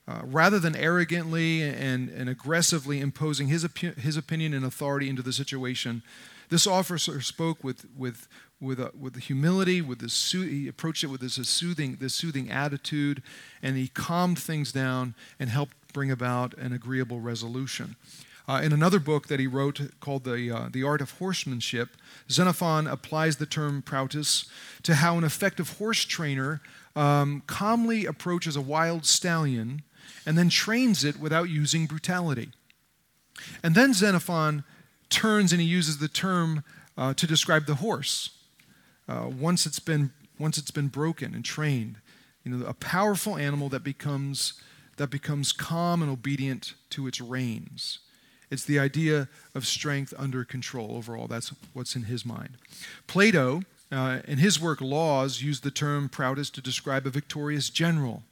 Uh, 0.08 0.22
rather 0.24 0.58
than 0.58 0.74
arrogantly 0.74 1.60
and, 1.62 2.08
and 2.08 2.30
aggressively 2.30 2.98
imposing 2.98 3.48
his, 3.48 3.62
opi- 3.62 3.94
his 3.98 4.16
opinion 4.16 4.54
and 4.54 4.64
authority 4.64 5.06
into 5.06 5.20
the 5.20 5.34
situation, 5.34 6.02
this 6.48 6.66
officer 6.66 7.20
spoke 7.20 7.62
with, 7.62 7.84
with, 7.94 8.26
with, 8.58 8.80
uh, 8.80 8.88
with 8.98 9.16
humility, 9.16 9.82
with 9.82 9.98
this 9.98 10.32
he 10.32 10.66
approached 10.66 11.04
it 11.04 11.08
with 11.08 11.20
this, 11.20 11.36
this, 11.36 11.50
soothing, 11.50 11.98
this 12.00 12.14
soothing 12.14 12.50
attitude, 12.50 13.22
and 13.62 13.76
he 13.76 13.88
calmed 13.88 14.38
things 14.38 14.72
down 14.72 15.14
and 15.38 15.50
helped 15.50 15.74
bring 15.92 16.10
about 16.10 16.54
an 16.54 16.72
agreeable 16.72 17.20
resolution. 17.20 17.96
Uh, 18.48 18.62
in 18.62 18.72
another 18.72 18.98
book 18.98 19.28
that 19.28 19.38
he 19.38 19.46
wrote 19.46 19.78
called 20.00 20.24
the, 20.24 20.50
uh, 20.50 20.68
the 20.72 20.82
Art 20.82 21.02
of 21.02 21.10
Horsemanship, 21.18 21.90
Xenophon 22.30 22.86
applies 22.86 23.36
the 23.36 23.44
term 23.44 23.82
prautos 23.82 24.48
to 24.82 24.94
how 24.94 25.18
an 25.18 25.24
effective 25.24 25.76
horse 25.76 26.02
trainer 26.06 26.62
um, 26.96 27.42
calmly 27.46 28.06
approaches 28.06 28.56
a 28.56 28.62
wild 28.62 29.04
stallion 29.04 29.82
and 30.24 30.38
then 30.38 30.48
trains 30.48 31.04
it 31.04 31.20
without 31.20 31.50
using 31.50 31.84
brutality. 31.84 32.48
And 33.62 33.74
then 33.74 33.92
Xenophon 33.92 34.64
turns 35.10 35.52
and 35.52 35.60
he 35.60 35.66
uses 35.66 35.98
the 35.98 36.08
term 36.08 36.64
uh, 36.96 37.12
to 37.14 37.26
describe 37.26 37.66
the 37.66 37.76
horse. 37.76 38.30
Uh, 39.06 39.28
once, 39.28 39.66
it's 39.66 39.78
been, 39.78 40.10
once 40.38 40.56
it's 40.56 40.70
been 40.70 40.88
broken 40.88 41.34
and 41.34 41.44
trained, 41.44 41.96
you 42.44 42.50
know, 42.50 42.66
a 42.66 42.74
powerful 42.74 43.36
animal 43.36 43.68
that 43.68 43.84
becomes, 43.84 44.54
that 44.96 45.10
becomes 45.10 45.52
calm 45.52 46.00
and 46.00 46.10
obedient 46.10 46.72
to 46.90 47.06
its 47.06 47.20
reins. 47.20 47.98
It's 48.50 48.64
the 48.64 48.78
idea 48.78 49.28
of 49.54 49.66
strength 49.66 50.14
under 50.16 50.44
control 50.44 50.96
overall. 50.96 51.26
That's 51.26 51.52
what's 51.72 51.96
in 51.96 52.04
his 52.04 52.24
mind. 52.24 52.50
Plato, 53.06 53.62
uh, 53.92 54.20
in 54.26 54.38
his 54.38 54.60
work 54.60 54.80
Laws, 54.80 55.42
used 55.42 55.62
the 55.62 55.70
term 55.70 56.08
prautos 56.08 56.50
to 56.52 56.62
describe 56.62 57.06
a 57.06 57.10
victorious 57.10 57.70
general 57.70 58.22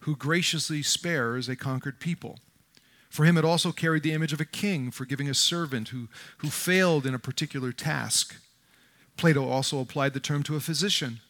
who 0.00 0.16
graciously 0.16 0.82
spares 0.82 1.48
a 1.48 1.56
conquered 1.56 2.00
people. 2.00 2.38
For 3.10 3.24
him, 3.24 3.36
it 3.36 3.44
also 3.44 3.72
carried 3.72 4.02
the 4.02 4.12
image 4.12 4.32
of 4.32 4.40
a 4.40 4.44
king 4.44 4.90
forgiving 4.90 5.28
a 5.28 5.34
servant 5.34 5.88
who, 5.88 6.08
who 6.38 6.48
failed 6.48 7.06
in 7.06 7.14
a 7.14 7.18
particular 7.18 7.72
task. 7.72 8.36
Plato 9.16 9.48
also 9.48 9.80
applied 9.80 10.12
the 10.12 10.20
term 10.20 10.42
to 10.44 10.56
a 10.56 10.60
physician 10.60 11.20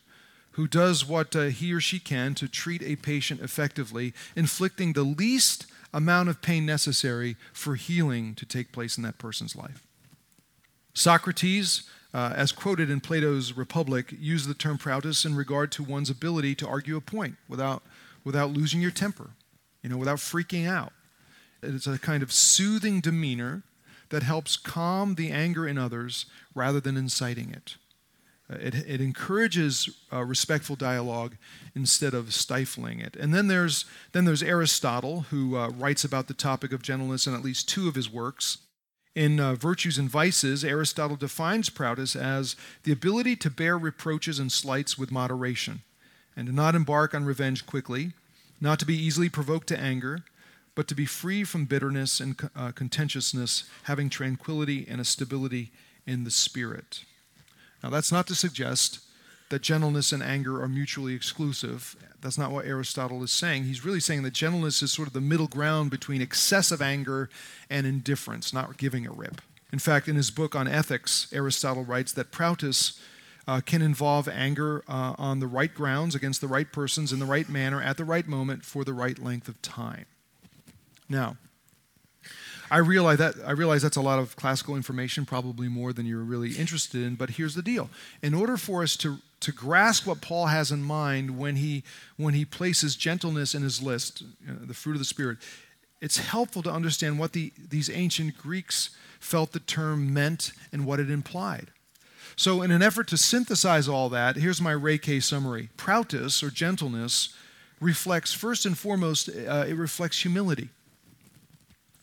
who 0.52 0.66
does 0.66 1.06
what 1.06 1.36
uh, 1.36 1.44
he 1.44 1.72
or 1.72 1.80
she 1.80 1.98
can 1.98 2.34
to 2.34 2.48
treat 2.48 2.82
a 2.82 2.96
patient 2.96 3.42
effectively, 3.42 4.14
inflicting 4.34 4.94
the 4.94 5.02
least 5.02 5.66
amount 5.96 6.28
of 6.28 6.42
pain 6.42 6.66
necessary 6.66 7.36
for 7.54 7.74
healing 7.74 8.34
to 8.34 8.44
take 8.44 8.70
place 8.70 8.98
in 8.98 9.02
that 9.02 9.16
person's 9.16 9.56
life. 9.56 9.86
Socrates, 10.92 11.84
uh, 12.12 12.34
as 12.36 12.52
quoted 12.52 12.90
in 12.90 13.00
Plato's 13.00 13.54
Republic, 13.54 14.14
used 14.20 14.46
the 14.46 14.54
term 14.54 14.76
prautos 14.76 15.24
in 15.24 15.34
regard 15.34 15.72
to 15.72 15.82
one's 15.82 16.10
ability 16.10 16.54
to 16.56 16.68
argue 16.68 16.98
a 16.98 17.00
point 17.00 17.36
without, 17.48 17.82
without 18.24 18.50
losing 18.50 18.82
your 18.82 18.90
temper, 18.90 19.30
you 19.82 19.88
know, 19.88 19.96
without 19.96 20.18
freaking 20.18 20.68
out. 20.68 20.92
It's 21.62 21.86
a 21.86 21.98
kind 21.98 22.22
of 22.22 22.30
soothing 22.30 23.00
demeanor 23.00 23.62
that 24.10 24.22
helps 24.22 24.58
calm 24.58 25.14
the 25.14 25.30
anger 25.30 25.66
in 25.66 25.78
others 25.78 26.26
rather 26.54 26.78
than 26.78 26.98
inciting 26.98 27.50
it. 27.50 27.76
It, 28.48 28.74
it 28.74 29.00
encourages 29.00 29.90
uh, 30.12 30.22
respectful 30.22 30.76
dialogue 30.76 31.36
instead 31.74 32.14
of 32.14 32.32
stifling 32.32 33.00
it. 33.00 33.16
And 33.16 33.34
then 33.34 33.48
there's, 33.48 33.86
then 34.12 34.24
there's 34.24 34.42
Aristotle, 34.42 35.22
who 35.30 35.56
uh, 35.56 35.68
writes 35.70 36.04
about 36.04 36.28
the 36.28 36.34
topic 36.34 36.72
of 36.72 36.82
gentleness 36.82 37.26
in 37.26 37.34
at 37.34 37.42
least 37.42 37.68
two 37.68 37.88
of 37.88 37.96
his 37.96 38.08
works. 38.08 38.58
In 39.16 39.40
uh, 39.40 39.54
Virtues 39.54 39.98
and 39.98 40.08
Vices, 40.10 40.64
Aristotle 40.64 41.16
defines 41.16 41.70
prautos 41.70 42.14
as 42.14 42.54
the 42.84 42.92
ability 42.92 43.34
to 43.36 43.50
bear 43.50 43.76
reproaches 43.76 44.38
and 44.38 44.52
slights 44.52 44.96
with 44.96 45.10
moderation, 45.10 45.82
and 46.36 46.46
to 46.46 46.54
not 46.54 46.74
embark 46.74 47.14
on 47.14 47.24
revenge 47.24 47.66
quickly, 47.66 48.12
not 48.60 48.78
to 48.78 48.86
be 48.86 48.96
easily 48.96 49.28
provoked 49.28 49.66
to 49.68 49.80
anger, 49.80 50.22
but 50.74 50.86
to 50.86 50.94
be 50.94 51.06
free 51.06 51.42
from 51.42 51.64
bitterness 51.64 52.20
and 52.20 52.50
uh, 52.54 52.70
contentiousness, 52.72 53.64
having 53.84 54.10
tranquility 54.10 54.86
and 54.88 55.00
a 55.00 55.04
stability 55.04 55.72
in 56.06 56.24
the 56.24 56.30
spirit. 56.30 57.00
Now, 57.83 57.90
that's 57.90 58.12
not 58.12 58.26
to 58.28 58.35
suggest 58.35 59.00
that 59.49 59.62
gentleness 59.62 60.12
and 60.12 60.23
anger 60.23 60.62
are 60.62 60.68
mutually 60.68 61.14
exclusive. 61.14 61.97
That's 62.21 62.38
not 62.38 62.50
what 62.50 62.66
Aristotle 62.66 63.23
is 63.23 63.30
saying. 63.30 63.64
He's 63.64 63.85
really 63.85 64.00
saying 64.00 64.23
that 64.25 64.33
gentleness 64.33 64.83
is 64.83 64.92
sort 64.92 65.06
of 65.09 65.14
the 65.14 65.21
middle 65.21 65.47
ground 65.47 65.90
between 65.90 66.21
excessive 66.21 66.83
anger 66.83 67.28
and 67.71 67.87
indifference, 67.87 68.52
not 68.52 68.76
giving 68.76 69.06
a 69.06 69.12
rip. 69.12 69.40
In 69.73 69.78
fact, 69.78 70.09
in 70.09 70.16
his 70.16 70.30
book 70.30 70.54
on 70.54 70.66
ethics, 70.66 71.28
Aristotle 71.33 71.85
writes 71.85 72.12
that 72.12 72.33
prautos 72.33 72.99
uh, 73.47 73.61
can 73.64 73.83
involve 73.83 74.28
anger 74.28 74.83
uh, 74.88 75.14
on 75.18 75.38
the 75.38 75.47
right 75.47 75.73
grounds 75.73 76.14
against 76.14 76.40
the 76.40 76.49
right 76.49 76.73
persons 76.73 77.12
in 77.12 77.18
the 77.18 77.26
right 77.26 77.49
manner 77.49 77.80
at 77.80 77.97
the 77.97 78.04
right 78.04 78.26
moment 78.26 78.64
for 78.64 78.85
the 78.85 78.92
right 78.92 79.18
length 79.18 79.49
of 79.49 79.61
time. 79.62 80.06
Now, 81.09 81.37
I 82.70 82.78
realize 82.78 83.18
that 83.18 83.35
I 83.46 83.52
realize 83.52 83.82
that's 83.82 83.96
a 83.96 84.02
lot 84.02 84.18
of 84.18 84.37
classical 84.37 84.76
information, 84.76 85.25
probably 85.25 85.68
more 85.68 85.92
than 85.92 86.06
you're 86.06 86.23
really 86.23 86.56
interested 86.56 87.02
in. 87.02 87.14
But 87.14 87.30
here's 87.30 87.54
the 87.54 87.62
deal: 87.62 87.90
in 88.23 88.35
order 88.35 88.56
for 88.56 88.82
us 88.82 88.96
to 88.99 89.18
to 89.40 89.52
grasp 89.52 90.06
what 90.06 90.20
Paul 90.20 90.46
has 90.46 90.73
in 90.73 90.82
mind 90.82 91.38
when 91.38 91.56
he 91.56 91.85
when 92.16 92.35
he 92.35 92.44
places 92.44 92.96
gentleness 92.96 93.54
in 93.54 93.62
his 93.62 93.82
list, 93.82 94.23
you 94.23 94.52
know, 94.52 94.54
the 94.64 94.75
fruit 94.75 94.92
of 94.92 94.99
the 94.99 95.04
spirit, 95.04 95.38
it's 96.00 96.18
helpful 96.18 96.62
to 96.62 96.70
understand 96.70 97.18
what 97.18 97.32
the, 97.32 97.52
these 97.56 97.90
ancient 97.90 98.37
Greeks 98.38 98.90
felt 99.20 99.52
the 99.52 99.61
term 99.61 100.12
meant 100.12 100.52
and 100.73 100.87
what 100.87 101.00
it 101.00 101.11
implied. 101.11 101.68
So, 102.35 102.62
in 102.62 102.70
an 102.70 102.82
effort 102.82 103.08
to 103.08 103.16
synthesize 103.16 103.88
all 103.88 104.08
that, 104.11 104.37
here's 104.37 104.61
my 104.61 104.99
K 104.99 105.20
summary: 105.20 105.70
Prautos 105.76 106.42
or 106.42 106.50
gentleness 106.50 107.35
reflects 107.80 108.32
first 108.32 108.66
and 108.66 108.76
foremost, 108.76 109.28
uh, 109.28 109.64
it 109.68 109.76
reflects 109.76 110.23
humility. 110.23 110.70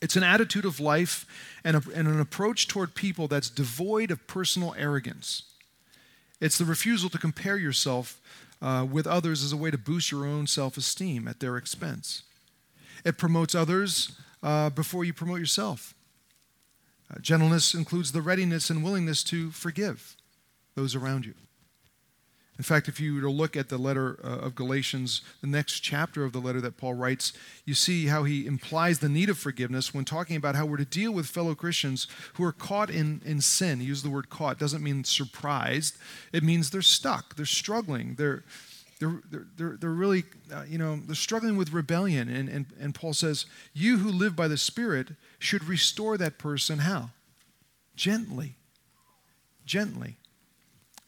It's 0.03 0.17
an 0.17 0.23
attitude 0.23 0.65
of 0.65 0.81
life 0.81 1.25
and, 1.63 1.77
a, 1.77 1.83
and, 1.95 2.09
an 2.09 2.19
approach 2.19 2.67
toward 2.67 2.93
people 2.93 3.29
that's 3.29 3.49
devoid 3.49 4.11
of 4.11 4.27
personal 4.27 4.75
arrogance. 4.77 5.43
It's 6.41 6.57
the 6.57 6.65
refusal 6.65 7.09
to 7.09 7.17
compare 7.17 7.57
yourself 7.57 8.19
uh, 8.61 8.85
with 8.91 9.07
others 9.07 9.45
as 9.45 9.53
a 9.53 9.57
way 9.57 9.71
to 9.71 9.77
boost 9.77 10.11
your 10.11 10.25
own 10.25 10.45
self 10.45 10.75
esteem 10.75 11.25
at 11.25 11.39
their 11.39 11.55
expense. 11.55 12.23
It 13.05 13.17
promotes 13.17 13.55
others 13.55 14.11
uh, 14.43 14.71
before 14.71 15.05
you 15.05 15.13
promote 15.13 15.39
yourself. 15.39 15.93
Uh, 17.09 17.19
gentleness 17.21 17.73
includes 17.73 18.11
the 18.11 18.21
readiness 18.21 18.69
and 18.69 18.83
willingness 18.83 19.23
to 19.23 19.51
forgive 19.51 20.17
those 20.75 20.95
around 20.95 21.25
you. 21.25 21.33
In 22.57 22.63
fact, 22.63 22.87
if 22.87 22.99
you 22.99 23.15
were 23.15 23.21
to 23.21 23.31
look 23.31 23.57
at 23.57 23.69
the 23.69 23.79
letter 23.79 24.19
uh, 24.23 24.27
of 24.27 24.53
Galatians, 24.53 25.21
the 25.41 25.47
next 25.47 25.79
chapter 25.79 26.23
of 26.23 26.33
the 26.33 26.39
letter 26.39 26.61
that 26.61 26.77
Paul 26.77 26.93
writes, 26.93 27.33
you 27.65 27.73
see 27.73 28.07
how 28.07 28.25
he 28.25 28.45
implies 28.45 28.99
the 28.99 29.09
need 29.09 29.29
of 29.29 29.39
forgiveness 29.39 29.91
when 29.91 30.05
talking 30.05 30.35
about 30.35 30.55
how 30.55 30.67
we're 30.67 30.77
to 30.77 30.85
deal 30.85 31.11
with 31.11 31.25
fellow 31.25 31.55
Christians 31.55 32.07
who 32.33 32.43
are 32.43 32.51
caught 32.51 32.91
in, 32.91 33.21
in 33.25 33.41
sin. 33.41 33.79
He 33.79 33.87
uses 33.87 34.03
the 34.03 34.11
word 34.11 34.29
caught, 34.29 34.59
doesn't 34.59 34.83
mean 34.83 35.03
surprised. 35.03 35.97
It 36.31 36.43
means 36.43 36.69
they're 36.69 36.83
stuck, 36.83 37.35
they're 37.35 37.45
struggling, 37.47 38.15
they're, 38.19 38.43
they're, 38.99 39.21
they're, 39.57 39.77
they're 39.79 39.89
really, 39.89 40.23
uh, 40.53 40.65
you 40.67 40.77
know, 40.77 40.97
they're 40.97 41.15
struggling 41.15 41.57
with 41.57 41.73
rebellion. 41.73 42.29
And, 42.29 42.49
and, 42.49 42.65
and 42.79 42.93
Paul 42.93 43.13
says, 43.13 43.47
You 43.73 43.97
who 43.97 44.11
live 44.11 44.35
by 44.35 44.47
the 44.47 44.57
Spirit 44.57 45.09
should 45.39 45.63
restore 45.63 46.17
that 46.19 46.37
person 46.37 46.79
how? 46.79 47.09
Gently. 47.95 48.55
Gently. 49.65 50.17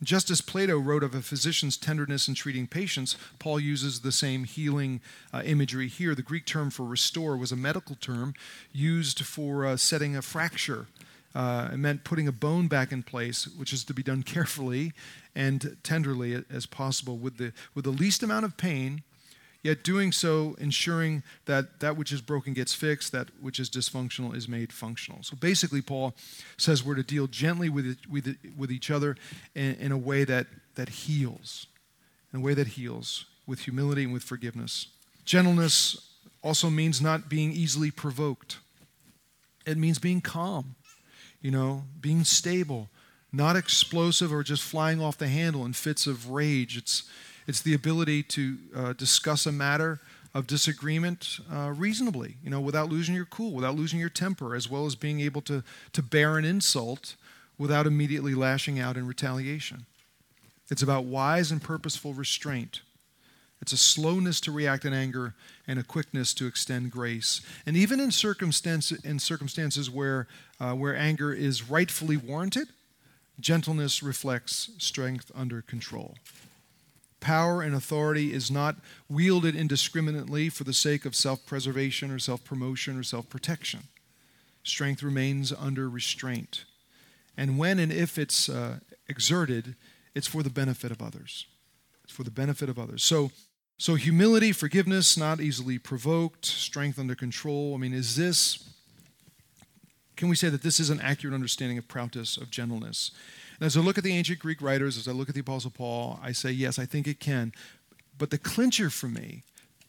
Just 0.06 0.30
as 0.30 0.40
Plato 0.40 0.78
wrote 0.78 1.04
of 1.04 1.16
a 1.16 1.22
physician's 1.24 1.78
tenderness 1.78 2.28
in 2.28 2.36
treating 2.36 2.68
patients, 2.68 3.18
Paul 3.40 3.60
uses 3.60 4.02
the 4.02 4.12
same 4.12 4.44
healing 4.44 5.02
uh, 5.34 5.42
imagery 5.44 5.88
here. 5.88 6.14
The 6.14 6.22
Greek 6.22 6.46
term 6.46 6.70
for 6.70 6.86
restore 6.86 7.36
was 7.36 7.52
a 7.52 7.56
medical 7.56 7.96
term 7.96 8.36
used 8.72 9.26
for 9.26 9.66
uh, 9.66 9.78
setting 9.78 10.16
a 10.16 10.22
fracture. 10.22 10.86
Uh, 11.34 11.70
it 11.74 11.78
meant 11.78 12.04
putting 12.04 12.28
a 12.28 12.32
bone 12.32 12.68
back 12.68 12.92
in 12.92 13.02
place, 13.02 13.48
which 13.48 13.74
is 13.74 13.84
to 13.86 13.96
be 13.96 14.04
done 14.04 14.22
carefully 14.36 14.94
and 15.36 15.76
tenderly 15.82 16.44
as 16.52 16.68
possible 16.68 17.18
with 17.18 17.38
the, 17.38 17.52
with 17.74 17.84
the 17.84 17.92
least 17.92 18.22
amount 18.22 18.46
of 18.46 18.58
pain 18.58 19.02
yet 19.66 19.82
doing 19.82 20.12
so 20.12 20.56
ensuring 20.60 21.24
that 21.46 21.80
that 21.80 21.98
which 21.98 22.12
is 22.12 22.22
broken 22.22 22.54
gets 22.54 22.72
fixed, 22.76 23.12
that 23.12 23.30
which 23.42 23.60
is 23.60 23.68
dysfunctional 23.68 24.36
is 24.36 24.48
made 24.48 24.72
functional. 24.72 25.24
So 25.24 25.36
basically, 25.36 25.82
Paul 25.82 26.14
says 26.56 26.86
we're 26.86 26.94
to 26.94 27.02
deal 27.02 27.26
gently 27.26 27.68
with, 27.68 27.88
it, 27.88 27.98
with, 28.08 28.28
it, 28.28 28.38
with 28.56 28.72
each 28.72 28.92
other 28.92 29.18
in, 29.56 29.74
in 29.76 29.92
a 29.92 29.98
way 29.98 30.24
that, 30.24 30.46
that 30.76 30.90
heals, 30.90 31.66
in 32.32 32.42
a 32.42 32.44
way 32.44 32.54
that 32.54 32.68
heals, 32.68 33.26
with 33.48 33.62
humility 33.62 34.04
and 34.04 34.14
with 34.14 34.22
forgiveness. 34.22 34.90
Gentleness 35.26 36.14
also 36.44 36.70
means 36.70 37.02
not 37.02 37.28
being 37.28 37.52
easily 37.52 37.90
provoked. 37.90 38.60
It 39.66 39.80
means 39.80 39.98
being 39.98 40.22
calm, 40.22 40.76
you 41.42 41.50
know, 41.50 41.86
being 42.00 42.24
stable, 42.24 42.90
not 43.34 43.56
explosive 43.56 44.32
or 44.32 44.44
just 44.44 44.62
flying 44.62 45.02
off 45.02 45.18
the 45.18 45.28
handle 45.28 45.66
in 45.66 45.74
fits 45.74 46.06
of 46.06 46.30
rage. 46.30 46.78
It's 46.78 47.10
it's 47.48 47.62
the 47.62 47.74
ability 47.74 48.24
to 48.24 48.58
uh, 48.76 48.94
discuss 48.94 49.46
a 49.46 49.52
matter 49.52 50.00
of 50.34 50.48
disagreement 50.48 51.40
uh, 51.52 51.72
reasonably, 51.76 52.36
you 52.44 52.50
know, 52.50 52.60
without 52.60 52.90
losing 52.90 53.16
your 53.16 53.26
cool, 53.26 53.54
without 53.54 53.76
losing 53.76 54.00
your 54.00 54.10
temper, 54.10 54.54
as 54.54 54.70
well 54.70 54.86
as 54.86 54.96
being 54.96 55.22
able 55.22 55.42
to, 55.42 55.64
to 55.94 56.04
bear 56.04 56.38
an 56.38 56.44
insult 56.44 57.16
without 57.58 57.88
immediately 57.88 58.36
lashing 58.36 58.78
out 58.78 58.98
in 58.98 59.08
retaliation. 59.08 59.86
It's 60.70 60.82
about 60.82 61.06
wise 61.06 61.52
and 61.52 61.62
purposeful 61.62 62.14
restraint. 62.14 62.82
It's 63.62 63.72
a 63.72 63.78
slowness 63.78 64.42
to 64.42 64.52
react 64.52 64.84
in 64.84 64.94
anger 64.94 65.36
and 65.68 65.80
a 65.80 65.84
quickness 65.84 66.34
to 66.36 66.48
extend 66.48 66.92
grace. 66.92 67.40
And 67.66 67.78
even 67.78 68.02
in, 68.02 68.12
circumstance, 68.12 68.92
in 68.92 69.20
circumstances 69.20 69.90
where, 69.90 70.28
uh, 70.60 70.74
where 70.74 70.96
anger 70.96 71.32
is 71.32 71.70
rightfully 71.70 72.18
warranted, 72.18 72.68
gentleness 73.40 74.04
reflects 74.04 74.72
strength 74.78 75.32
under 75.34 75.62
control 75.62 76.16
power 77.26 77.64
and 77.64 77.74
authority 77.74 78.32
is 78.32 78.52
not 78.52 78.76
wielded 79.10 79.56
indiscriminately 79.56 80.48
for 80.48 80.64
the 80.64 80.74
sake 80.74 81.06
of 81.06 81.16
self 81.16 81.44
preservation 81.48 82.12
or 82.12 82.20
self 82.20 82.44
promotion 82.44 83.00
or 83.00 83.04
self 83.04 83.28
protection. 83.30 83.88
Strength 84.62 85.02
remains 85.02 85.52
under 85.52 85.90
restraint. 85.90 86.66
And 87.36 87.58
when 87.58 87.80
and 87.80 87.92
if 87.92 88.20
it's 88.20 88.48
uh, 88.48 88.78
exerted, 89.10 89.76
it's 90.14 90.28
for 90.28 90.44
the 90.44 90.52
benefit 90.52 90.92
of 90.92 91.02
others. 91.02 91.48
It's 92.04 92.14
for 92.14 92.24
the 92.24 92.30
benefit 92.30 92.70
of 92.70 92.78
others. 92.78 93.04
So, 93.04 93.32
so 93.80 93.96
humility, 93.96 94.52
forgiveness, 94.52 95.18
not 95.18 95.42
easily 95.42 95.80
provoked, 95.80 96.46
strength 96.46 97.00
under 97.00 97.16
control. 97.16 97.74
I 97.74 97.78
mean, 97.78 97.94
is 97.94 98.16
this, 98.16 98.70
can 100.16 100.30
we 100.30 100.36
say 100.36 100.50
that 100.50 100.62
this 100.62 100.80
is 100.80 100.92
an 100.92 101.02
accurate 101.02 101.34
understanding 101.34 101.80
of 101.80 101.88
prautos, 101.88 102.40
of 102.40 102.52
gentleness? 102.52 103.10
And 103.60 103.66
as 103.66 103.78
I 103.78 103.82
look 103.82 103.98
at 103.98 104.04
the 104.04 104.16
ancient 104.16 104.40
Greek 104.40 104.62
writers, 104.62 104.98
as 104.98 105.08
I 105.08 105.12
look 105.12 105.30
at 105.30 105.36
the 105.36 105.42
Apostle 105.42 105.72
Paul, 105.72 106.20
I 106.22 106.32
say, 106.32 106.52
yes, 106.52 106.78
I 106.78 106.86
think 106.86 107.08
it 107.08 107.20
can. 107.20 107.54
But 108.18 108.30
the 108.30 108.38
clincher 108.38 108.90
for 108.90 109.08
me, 109.08 109.44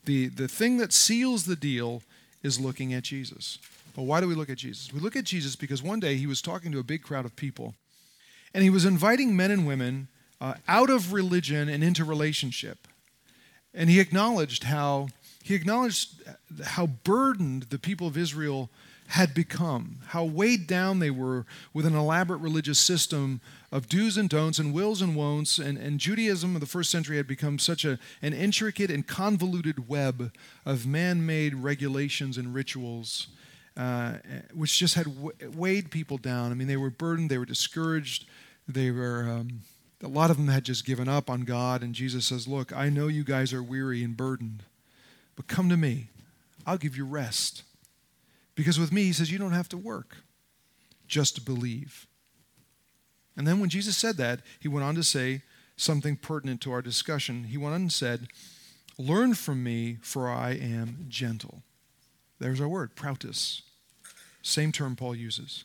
the, 0.05 0.29
the 0.29 0.49
thing 0.49 0.77
that 0.79 0.93
seals 0.93 1.47
the 1.47 1.57
deal, 1.57 2.03
is 2.43 2.61
looking 2.61 2.95
at 2.95 3.03
Jesus. 3.03 3.59
But 3.95 4.03
why 4.03 4.21
do 4.21 4.29
we 4.29 4.35
look 4.35 4.51
at 4.51 4.59
Jesus? 4.59 4.93
We 4.93 5.01
look 5.01 5.17
at 5.17 5.25
Jesus 5.25 5.57
because 5.57 5.83
one 5.83 6.01
day 6.01 6.17
he 6.17 6.27
was 6.27 6.43
talking 6.43 6.71
to 6.73 6.79
a 6.79 6.85
big 6.85 7.03
crowd 7.03 7.25
of 7.25 7.35
people, 7.35 7.75
and 8.55 8.63
he 8.63 8.71
was 8.71 8.85
inviting 8.85 9.35
men 9.35 9.51
and 9.51 9.67
women 9.67 10.09
uh, 10.41 10.55
out 10.69 10.91
of 10.91 11.13
religion 11.13 11.69
and 11.69 11.83
into 11.83 12.05
relationship. 12.05 12.87
And 13.75 13.91
he 13.91 14.01
acknowledged 14.01 14.65
how 14.65 15.09
he 15.43 15.55
acknowledged 15.55 16.23
how 16.65 16.87
burdened 16.87 17.65
the 17.65 17.79
people 17.79 18.07
of 18.07 18.17
Israel 18.17 18.69
had 19.09 19.35
become, 19.35 19.99
how 20.09 20.25
weighed 20.25 20.67
down 20.67 20.99
they 20.99 21.11
were 21.11 21.47
with 21.73 21.87
an 21.87 21.95
elaborate 21.95 22.39
religious 22.39 22.79
system 22.79 23.41
of 23.71 23.89
do's 23.89 24.17
and 24.17 24.29
don'ts 24.29 24.59
and 24.59 24.73
wills 24.73 25.01
and 25.01 25.15
won'ts. 25.15 25.59
And, 25.59 25.79
and 25.79 26.01
Judaism 26.01 26.55
of 26.55 26.61
the 26.61 26.67
first 26.67 26.91
century 26.91 27.17
had 27.17 27.27
become 27.27 27.59
such 27.59 27.85
a, 27.85 27.99
an 28.21 28.33
intricate 28.33 28.91
and 28.91 29.07
convoluted 29.07 29.89
web 29.89 30.33
of 30.65 30.87
man 30.87 31.25
made 31.25 31.55
regulations 31.55 32.37
and 32.37 32.55
rituals, 32.55 33.29
uh, 33.77 34.15
which 34.53 34.79
just 34.79 34.95
had 34.95 35.07
weighed 35.55 35.91
people 35.91 36.19
down. 36.19 36.51
I 36.51 36.55
mean, 36.55 36.69
they 36.69 36.77
were 36.77 36.91
burdened, 36.91 37.31
they 37.31 37.39
were 37.39 37.45
discouraged, 37.45 38.27
they 38.67 38.91
were. 38.91 39.29
Um, 39.29 39.61
a 40.03 40.09
lot 40.09 40.31
of 40.31 40.37
them 40.37 40.49
had 40.49 40.65
just 40.65 40.85
given 40.85 41.09
up 41.09 41.31
on 41.31 41.43
God, 41.43 41.83
and 41.83 41.95
Jesus 41.95 42.27
says, 42.27 42.47
Look, 42.47 42.71
I 42.77 42.91
know 42.91 43.07
you 43.07 43.25
guys 43.25 43.55
are 43.55 43.63
weary 43.63 44.05
and 44.05 44.15
burdened, 44.17 44.63
but 45.37 45.47
come 45.47 45.71
to 45.71 45.77
me. 45.77 46.09
I'll 46.67 46.77
give 46.77 46.97
you 46.97 47.07
rest. 47.07 47.63
Because 48.57 48.81
with 48.81 48.91
me, 48.91 49.05
he 49.05 49.13
says, 49.13 49.31
you 49.31 49.39
don't 49.39 49.53
have 49.53 49.69
to 49.69 49.77
work, 49.77 50.17
just 51.07 51.45
believe. 51.45 52.09
And 53.37 53.47
then 53.47 53.61
when 53.61 53.69
Jesus 53.69 53.97
said 53.97 54.17
that, 54.17 54.41
he 54.59 54.67
went 54.67 54.85
on 54.85 54.97
to 54.97 55.05
say 55.05 55.43
something 55.77 56.17
pertinent 56.17 56.61
to 56.63 56.73
our 56.73 56.83
discussion. 56.83 57.45
He 57.45 57.59
went 57.59 57.75
on 57.75 57.83
and 57.83 57.93
said, 57.93 58.29
Learn 58.99 59.35
from 59.35 59.63
me, 59.63 59.99
for 60.01 60.29
I 60.29 60.53
am 60.53 61.05
gentle. 61.09 61.63
There's 62.39 62.63
our 62.63 62.69
word, 62.69 62.97
prautos. 62.97 63.61
Same 64.41 64.73
term 64.73 64.97
Paul 64.97 65.15
uses. 65.15 65.65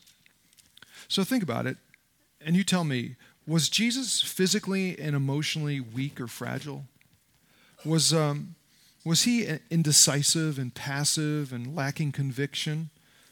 So 1.08 1.24
think 1.24 1.42
about 1.42 1.66
it, 1.66 1.78
and 2.44 2.54
you 2.54 2.62
tell 2.62 2.84
me 2.84 3.16
was 3.46 3.68
Jesus 3.68 4.20
physically 4.20 4.96
and 4.98 5.16
emotionally 5.16 5.80
weak 5.80 6.20
or 6.20 6.28
fragile? 6.28 6.84
Was, 7.84 8.12
um, 8.12 8.54
was 9.04 9.22
he 9.22 9.46
indecisive 9.70 10.58
and 10.58 10.74
passive 10.74 11.52
and 11.52 11.74
lacking 11.74 12.12
conviction? 12.12 12.90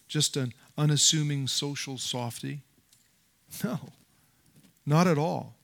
Just 0.08 0.36
an 0.36 0.52
unassuming 0.76 1.46
social 1.46 1.98
softy? 1.98 2.60
No, 3.62 3.78
not 4.84 5.06
at 5.06 5.18
all. 5.18 5.54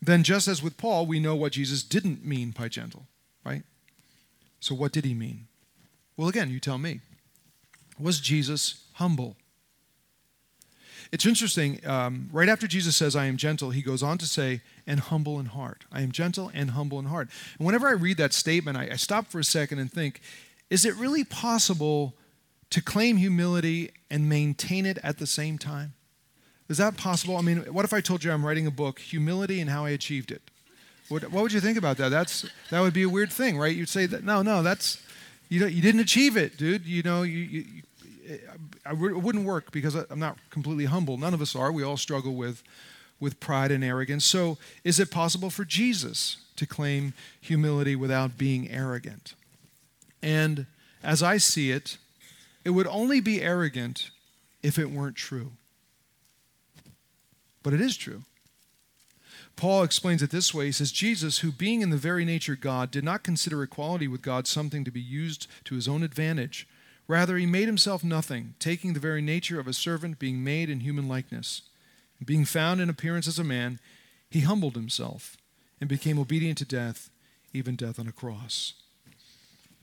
Then, 0.00 0.22
just 0.22 0.46
as 0.46 0.62
with 0.62 0.76
Paul, 0.76 1.06
we 1.06 1.18
know 1.18 1.34
what 1.34 1.52
Jesus 1.52 1.82
didn't 1.82 2.24
mean 2.24 2.50
by 2.52 2.68
gentle, 2.68 3.06
right? 3.44 3.62
So, 4.60 4.74
what 4.74 4.92
did 4.92 5.04
he 5.04 5.14
mean? 5.14 5.48
Well, 6.16 6.28
again, 6.28 6.50
you 6.50 6.60
tell 6.60 6.78
me. 6.78 7.00
Was 7.98 8.20
Jesus 8.20 8.84
humble? 8.94 9.36
It's 11.10 11.24
interesting. 11.24 11.80
Um, 11.86 12.28
right 12.32 12.48
after 12.48 12.66
Jesus 12.66 12.96
says, 12.96 13.16
I 13.16 13.26
am 13.26 13.36
gentle, 13.36 13.70
he 13.70 13.82
goes 13.82 14.02
on 14.02 14.18
to 14.18 14.26
say, 14.26 14.60
and 14.86 15.00
humble 15.00 15.40
in 15.40 15.46
heart. 15.46 15.84
I 15.90 16.02
am 16.02 16.12
gentle 16.12 16.50
and 16.52 16.72
humble 16.72 16.98
in 16.98 17.06
heart. 17.06 17.28
And 17.58 17.66
whenever 17.66 17.88
I 17.88 17.92
read 17.92 18.18
that 18.18 18.32
statement, 18.32 18.76
I, 18.76 18.90
I 18.92 18.96
stop 18.96 19.26
for 19.28 19.38
a 19.38 19.44
second 19.44 19.78
and 19.78 19.90
think, 19.90 20.20
is 20.70 20.84
it 20.84 20.94
really 20.96 21.24
possible 21.24 22.14
to 22.70 22.82
claim 22.82 23.16
humility 23.16 23.90
and 24.10 24.28
maintain 24.28 24.84
it 24.84 24.98
at 25.02 25.18
the 25.18 25.26
same 25.26 25.56
time? 25.56 25.94
Is 26.68 26.76
that 26.76 26.98
possible? 26.98 27.38
I 27.38 27.40
mean, 27.40 27.58
what 27.72 27.86
if 27.86 27.94
I 27.94 28.02
told 28.02 28.22
you 28.22 28.30
I'm 28.30 28.44
writing 28.44 28.66
a 28.66 28.70
book, 28.70 28.98
Humility 28.98 29.60
and 29.60 29.70
How 29.70 29.86
I 29.86 29.90
Achieved 29.90 30.30
It? 30.30 30.42
What, 31.08 31.22
what 31.30 31.42
would 31.42 31.52
you 31.52 31.60
think 31.60 31.78
about 31.78 31.96
that? 31.96 32.10
That's, 32.10 32.46
that 32.68 32.80
would 32.80 32.92
be 32.92 33.04
a 33.04 33.08
weird 33.08 33.32
thing, 33.32 33.58
right? 33.58 33.74
You'd 33.74 33.88
say 33.88 34.04
that, 34.04 34.22
no, 34.22 34.42
no, 34.42 34.62
that's, 34.62 35.02
you, 35.48 35.66
you 35.66 35.80
didn't 35.80 36.02
achieve 36.02 36.36
it, 36.36 36.58
dude. 36.58 36.84
You 36.84 37.02
know, 37.02 37.22
you, 37.22 37.38
you, 37.38 37.64
it 38.28 38.98
wouldn't 38.98 39.46
work 39.46 39.72
because 39.72 39.94
I'm 39.94 40.18
not 40.18 40.38
completely 40.50 40.84
humble. 40.84 41.16
None 41.16 41.34
of 41.34 41.40
us 41.40 41.56
are. 41.56 41.72
We 41.72 41.82
all 41.82 41.96
struggle 41.96 42.34
with, 42.34 42.62
with 43.18 43.40
pride 43.40 43.70
and 43.70 43.82
arrogance. 43.82 44.24
So, 44.24 44.58
is 44.84 45.00
it 45.00 45.10
possible 45.10 45.50
for 45.50 45.64
Jesus 45.64 46.38
to 46.56 46.66
claim 46.66 47.14
humility 47.40 47.96
without 47.96 48.36
being 48.36 48.70
arrogant? 48.70 49.34
And 50.22 50.66
as 51.02 51.22
I 51.22 51.38
see 51.38 51.70
it, 51.70 51.98
it 52.64 52.70
would 52.70 52.86
only 52.88 53.20
be 53.20 53.40
arrogant 53.40 54.10
if 54.62 54.78
it 54.78 54.90
weren't 54.90 55.16
true. 55.16 55.52
But 57.62 57.72
it 57.72 57.80
is 57.80 57.96
true. 57.96 58.22
Paul 59.56 59.82
explains 59.82 60.22
it 60.22 60.30
this 60.30 60.54
way 60.54 60.66
He 60.66 60.72
says, 60.72 60.92
Jesus, 60.92 61.38
who 61.38 61.50
being 61.50 61.82
in 61.82 61.90
the 61.90 61.96
very 61.96 62.24
nature 62.24 62.56
God, 62.56 62.90
did 62.90 63.04
not 63.04 63.22
consider 63.22 63.62
equality 63.62 64.06
with 64.06 64.22
God 64.22 64.46
something 64.46 64.84
to 64.84 64.90
be 64.90 65.00
used 65.00 65.48
to 65.64 65.74
his 65.74 65.88
own 65.88 66.02
advantage. 66.02 66.66
Rather, 67.08 67.38
he 67.38 67.46
made 67.46 67.66
himself 67.66 68.04
nothing, 68.04 68.54
taking 68.58 68.92
the 68.92 69.00
very 69.00 69.22
nature 69.22 69.58
of 69.58 69.66
a 69.66 69.72
servant, 69.72 70.18
being 70.18 70.44
made 70.44 70.68
in 70.68 70.80
human 70.80 71.08
likeness. 71.08 71.62
Being 72.22 72.44
found 72.44 72.80
in 72.80 72.90
appearance 72.90 73.26
as 73.26 73.38
a 73.38 73.44
man, 73.44 73.80
he 74.28 74.40
humbled 74.40 74.74
himself 74.74 75.36
and 75.80 75.88
became 75.88 76.18
obedient 76.18 76.58
to 76.58 76.64
death, 76.66 77.08
even 77.54 77.76
death 77.76 77.98
on 77.98 78.06
a 78.06 78.12
cross. 78.12 78.74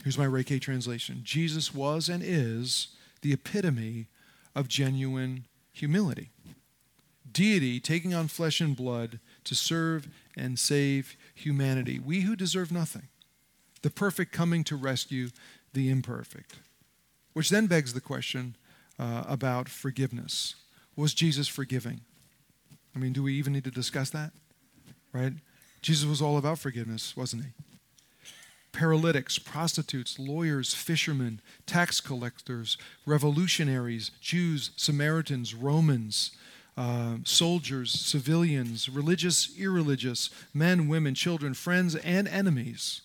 Here's 0.04 0.20
my 0.20 0.28
Reiki 0.28 0.62
translation 0.62 1.22
Jesus 1.24 1.74
was 1.74 2.10
and 2.10 2.22
is 2.24 2.90
the 3.22 3.34
epitome 3.34 4.06
of 4.54 4.68
genuine 4.68 5.46
humility. 5.74 6.30
Deity 7.32 7.80
taking 7.80 8.14
on 8.14 8.28
flesh 8.28 8.62
and 8.62 8.76
blood 8.76 9.20
to 9.46 9.56
serve 9.56 10.08
and 10.38 10.60
save 10.60 11.18
humanity. 11.34 11.98
We 11.98 12.22
who 12.22 12.36
deserve 12.36 12.72
nothing. 12.72 13.08
The 13.82 13.90
perfect 13.90 14.32
coming 14.32 14.64
to 14.66 14.76
rescue 14.76 15.30
the 15.74 15.90
imperfect. 15.90 16.56
Which 17.36 17.50
then 17.50 17.68
begs 17.68 17.94
the 17.94 18.00
question 18.00 18.56
uh, 18.98 19.26
about 19.28 19.68
forgiveness. 19.68 20.56
Was 20.96 21.14
Jesus 21.14 21.50
forgiving? 21.50 22.00
I 22.96 23.00
mean, 23.00 23.12
do 23.12 23.22
we 23.22 23.34
even 23.34 23.52
need 23.52 23.66
to 23.66 23.72
discuss 23.72 24.10
that? 24.12 24.32
Right? 25.12 25.34
Jesus 25.82 26.06
was 26.08 26.22
all 26.22 26.38
about 26.38 26.60
forgiveness, 26.60 27.18
wasn't 27.18 27.44
he? 27.44 27.50
Paralytics, 28.72 29.38
prostitutes, 29.38 30.18
lawyers, 30.18 30.74
fishermen, 30.74 31.42
tax 31.66 32.00
collectors, 32.00 32.78
revolutionaries, 33.06 34.12
Jews, 34.22 34.72
Samaritans, 34.78 35.54
Romans, 35.54 36.32
uh, 36.78 37.18
soldiers, 37.26 37.92
civilians, 37.92 38.88
religious, 38.88 39.50
irreligious, 39.60 40.30
men, 40.54 40.88
women, 40.88 41.14
children, 41.16 41.54
friends, 41.54 41.96
and 41.96 42.30
enemies. 42.30 43.02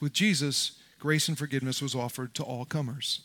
With 0.00 0.12
Jesus, 0.12 0.78
grace 1.00 1.26
and 1.26 1.36
forgiveness 1.36 1.82
was 1.82 1.96
offered 1.96 2.32
to 2.34 2.44
all 2.44 2.64
comers. 2.64 3.22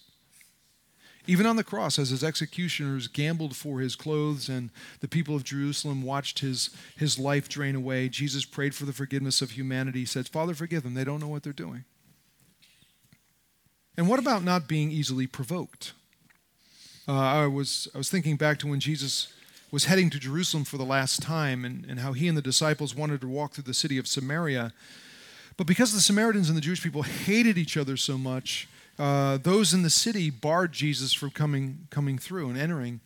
Even 1.30 1.46
on 1.46 1.58
the 1.58 1.64
cross, 1.64 2.00
as 2.00 2.10
his 2.10 2.24
executioners 2.24 3.08
gambled 3.08 3.56
for 3.56 3.82
his 3.82 3.96
clothes 3.96 4.48
and 4.48 4.70
the 5.02 5.10
people 5.10 5.36
of 5.36 5.44
Jerusalem 5.44 6.02
watched 6.02 6.40
his, 6.40 6.70
his 6.96 7.20
life 7.20 7.50
drain 7.50 7.76
away, 7.76 8.08
Jesus 8.08 8.46
prayed 8.46 8.74
for 8.74 8.86
the 8.86 8.94
forgiveness 8.94 9.42
of 9.42 9.52
humanity. 9.52 10.00
He 10.00 10.06
said, 10.06 10.30
Father, 10.30 10.54
forgive 10.54 10.84
them. 10.84 10.94
They 10.94 11.04
don't 11.04 11.20
know 11.20 11.28
what 11.28 11.44
they're 11.44 11.52
doing. 11.52 11.84
And 13.98 14.08
what 14.08 14.20
about 14.20 14.44
not 14.44 14.70
being 14.70 14.90
easily 14.90 15.28
provoked? 15.28 15.92
Uh, 17.08 17.14
I, 17.14 17.48
was, 17.48 17.90
I 17.94 17.98
was 17.98 18.10
thinking 18.10 18.38
back 18.38 18.60
to 18.60 18.68
when 18.68 18.80
Jesus 18.80 19.34
was 19.70 19.86
heading 19.86 20.10
to 20.12 20.20
Jerusalem 20.20 20.64
for 20.64 20.78
the 20.78 20.86
last 20.86 21.22
time 21.22 21.66
and, 21.66 21.86
and 21.90 22.00
how 22.00 22.14
he 22.14 22.28
and 22.28 22.38
the 22.38 22.42
disciples 22.42 22.96
wanted 22.96 23.20
to 23.22 23.28
walk 23.28 23.54
through 23.54 23.66
the 23.66 23.74
city 23.74 23.98
of 23.98 24.08
Samaria. 24.08 24.72
But 25.58 25.68
because 25.68 25.92
the 25.92 26.00
Samaritans 26.00 26.48
and 26.48 26.56
the 26.56 26.62
Jewish 26.62 26.82
people 26.82 27.02
hated 27.02 27.58
each 27.58 27.76
other 27.76 27.98
so 27.98 28.18
much, 28.18 28.70
uh, 29.00 29.38
those 29.38 29.74
in 29.74 29.84
the 29.84 29.90
city 29.90 30.30
barred 30.30 30.72
Jesus 30.72 31.14
from 31.14 31.32
coming, 31.32 31.88
coming 31.90 32.18
through 32.18 32.50
and 32.50 32.58
entering. 32.58 33.00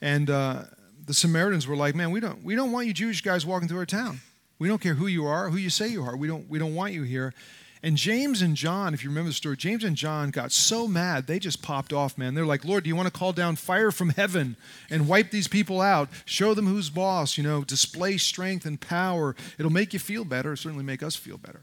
And 0.00 0.28
uh, 0.28 0.64
the 1.06 1.14
Samaritans 1.14 1.66
were 1.66 1.76
like, 1.76 1.94
man, 1.94 2.10
we 2.10 2.20
don't, 2.20 2.44
we 2.44 2.54
don't 2.54 2.72
want 2.72 2.86
you 2.86 2.92
Jewish 2.92 3.22
guys 3.22 3.46
walking 3.46 3.68
through 3.68 3.78
our 3.78 3.86
town. 3.86 4.20
We 4.58 4.68
don't 4.68 4.80
care 4.80 4.94
who 4.94 5.06
you 5.06 5.26
are, 5.26 5.50
who 5.50 5.56
you 5.56 5.70
say 5.70 5.88
you 5.88 6.04
are. 6.04 6.16
We 6.16 6.28
don't, 6.28 6.48
we 6.48 6.58
don't 6.58 6.74
want 6.74 6.92
you 6.92 7.02
here. 7.02 7.32
And 7.82 7.96
James 7.96 8.42
and 8.42 8.56
John, 8.56 8.92
if 8.92 9.04
you 9.04 9.10
remember 9.10 9.30
the 9.30 9.34
story, 9.34 9.56
James 9.56 9.84
and 9.84 9.94
John 9.94 10.30
got 10.30 10.50
so 10.50 10.88
mad, 10.88 11.28
they 11.28 11.38
just 11.38 11.62
popped 11.62 11.92
off, 11.92 12.18
man. 12.18 12.34
They're 12.34 12.44
like, 12.44 12.64
Lord, 12.64 12.82
do 12.82 12.88
you 12.88 12.96
want 12.96 13.06
to 13.06 13.16
call 13.16 13.32
down 13.32 13.54
fire 13.54 13.92
from 13.92 14.10
heaven 14.10 14.56
and 14.90 15.06
wipe 15.08 15.30
these 15.30 15.46
people 15.46 15.80
out? 15.80 16.08
Show 16.24 16.54
them 16.54 16.66
who's 16.66 16.90
boss, 16.90 17.38
you 17.38 17.44
know, 17.44 17.62
display 17.62 18.16
strength 18.16 18.66
and 18.66 18.80
power. 18.80 19.36
It'll 19.58 19.72
make 19.72 19.92
you 19.92 20.00
feel 20.00 20.24
better, 20.24 20.52
It'll 20.52 20.62
certainly 20.62 20.84
make 20.84 21.04
us 21.04 21.14
feel 21.14 21.38
better. 21.38 21.62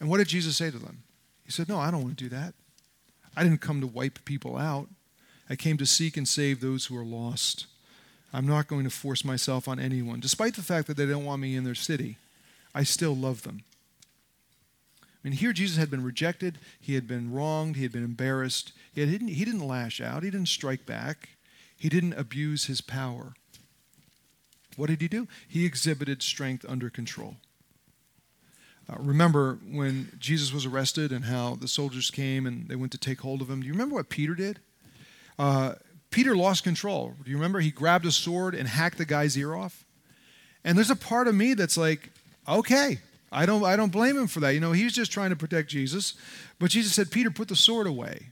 And 0.00 0.08
what 0.08 0.18
did 0.18 0.28
Jesus 0.28 0.56
say 0.56 0.70
to 0.70 0.78
them? 0.78 1.02
He 1.44 1.52
said, 1.52 1.68
No, 1.68 1.78
I 1.78 1.90
don't 1.90 2.02
want 2.02 2.16
to 2.16 2.24
do 2.24 2.34
that. 2.34 2.54
I 3.36 3.42
didn't 3.42 3.60
come 3.60 3.80
to 3.80 3.86
wipe 3.86 4.24
people 4.24 4.56
out. 4.56 4.88
I 5.48 5.56
came 5.56 5.76
to 5.78 5.86
seek 5.86 6.16
and 6.16 6.28
save 6.28 6.60
those 6.60 6.86
who 6.86 6.96
are 6.96 7.04
lost. 7.04 7.66
I'm 8.32 8.46
not 8.46 8.68
going 8.68 8.84
to 8.84 8.90
force 8.90 9.24
myself 9.24 9.66
on 9.66 9.80
anyone. 9.80 10.20
Despite 10.20 10.54
the 10.54 10.62
fact 10.62 10.86
that 10.86 10.96
they 10.96 11.06
don't 11.06 11.24
want 11.24 11.42
me 11.42 11.56
in 11.56 11.64
their 11.64 11.74
city, 11.74 12.16
I 12.74 12.84
still 12.84 13.16
love 13.16 13.42
them. 13.42 13.62
I 15.02 15.28
mean, 15.28 15.32
here 15.36 15.52
Jesus 15.52 15.76
had 15.76 15.90
been 15.90 16.04
rejected, 16.04 16.58
he 16.80 16.94
had 16.94 17.06
been 17.06 17.32
wronged, 17.32 17.76
he 17.76 17.82
had 17.82 17.92
been 17.92 18.04
embarrassed. 18.04 18.72
He 18.94 19.04
didn't, 19.04 19.28
he 19.28 19.44
didn't 19.44 19.66
lash 19.66 20.00
out, 20.00 20.22
he 20.22 20.30
didn't 20.30 20.48
strike 20.48 20.86
back, 20.86 21.30
he 21.76 21.88
didn't 21.88 22.14
abuse 22.14 22.66
his 22.66 22.80
power. 22.80 23.34
What 24.76 24.88
did 24.88 25.02
he 25.02 25.08
do? 25.08 25.28
He 25.46 25.66
exhibited 25.66 26.22
strength 26.22 26.64
under 26.66 26.88
control. 26.88 27.36
Uh, 28.90 28.96
remember 28.98 29.58
when 29.70 30.10
Jesus 30.18 30.52
was 30.52 30.66
arrested 30.66 31.12
and 31.12 31.26
how 31.26 31.54
the 31.54 31.68
soldiers 31.68 32.10
came 32.10 32.46
and 32.46 32.68
they 32.68 32.76
went 32.76 32.92
to 32.92 32.98
take 32.98 33.20
hold 33.20 33.40
of 33.42 33.50
him? 33.50 33.60
Do 33.60 33.66
you 33.66 33.72
remember 33.72 33.94
what 33.94 34.08
Peter 34.08 34.34
did? 34.34 34.58
Uh, 35.38 35.74
Peter 36.10 36.34
lost 36.34 36.64
control. 36.64 37.14
Do 37.22 37.30
you 37.30 37.36
remember? 37.36 37.60
He 37.60 37.70
grabbed 37.70 38.06
a 38.06 38.10
sword 38.10 38.54
and 38.54 38.68
hacked 38.68 38.98
the 38.98 39.04
guy's 39.04 39.36
ear 39.36 39.54
off. 39.54 39.84
And 40.64 40.76
there's 40.76 40.90
a 40.90 40.96
part 40.96 41.28
of 41.28 41.34
me 41.34 41.54
that's 41.54 41.76
like, 41.76 42.10
okay, 42.48 42.98
I 43.30 43.46
don't, 43.46 43.64
I 43.64 43.76
don't 43.76 43.92
blame 43.92 44.16
him 44.16 44.26
for 44.26 44.40
that. 44.40 44.54
You 44.54 44.60
know, 44.60 44.72
he 44.72 44.84
was 44.84 44.92
just 44.92 45.12
trying 45.12 45.30
to 45.30 45.36
protect 45.36 45.68
Jesus. 45.68 46.14
But 46.58 46.70
Jesus 46.70 46.92
said, 46.92 47.10
Peter, 47.10 47.30
put 47.30 47.48
the 47.48 47.56
sword 47.56 47.86
away. 47.86 48.28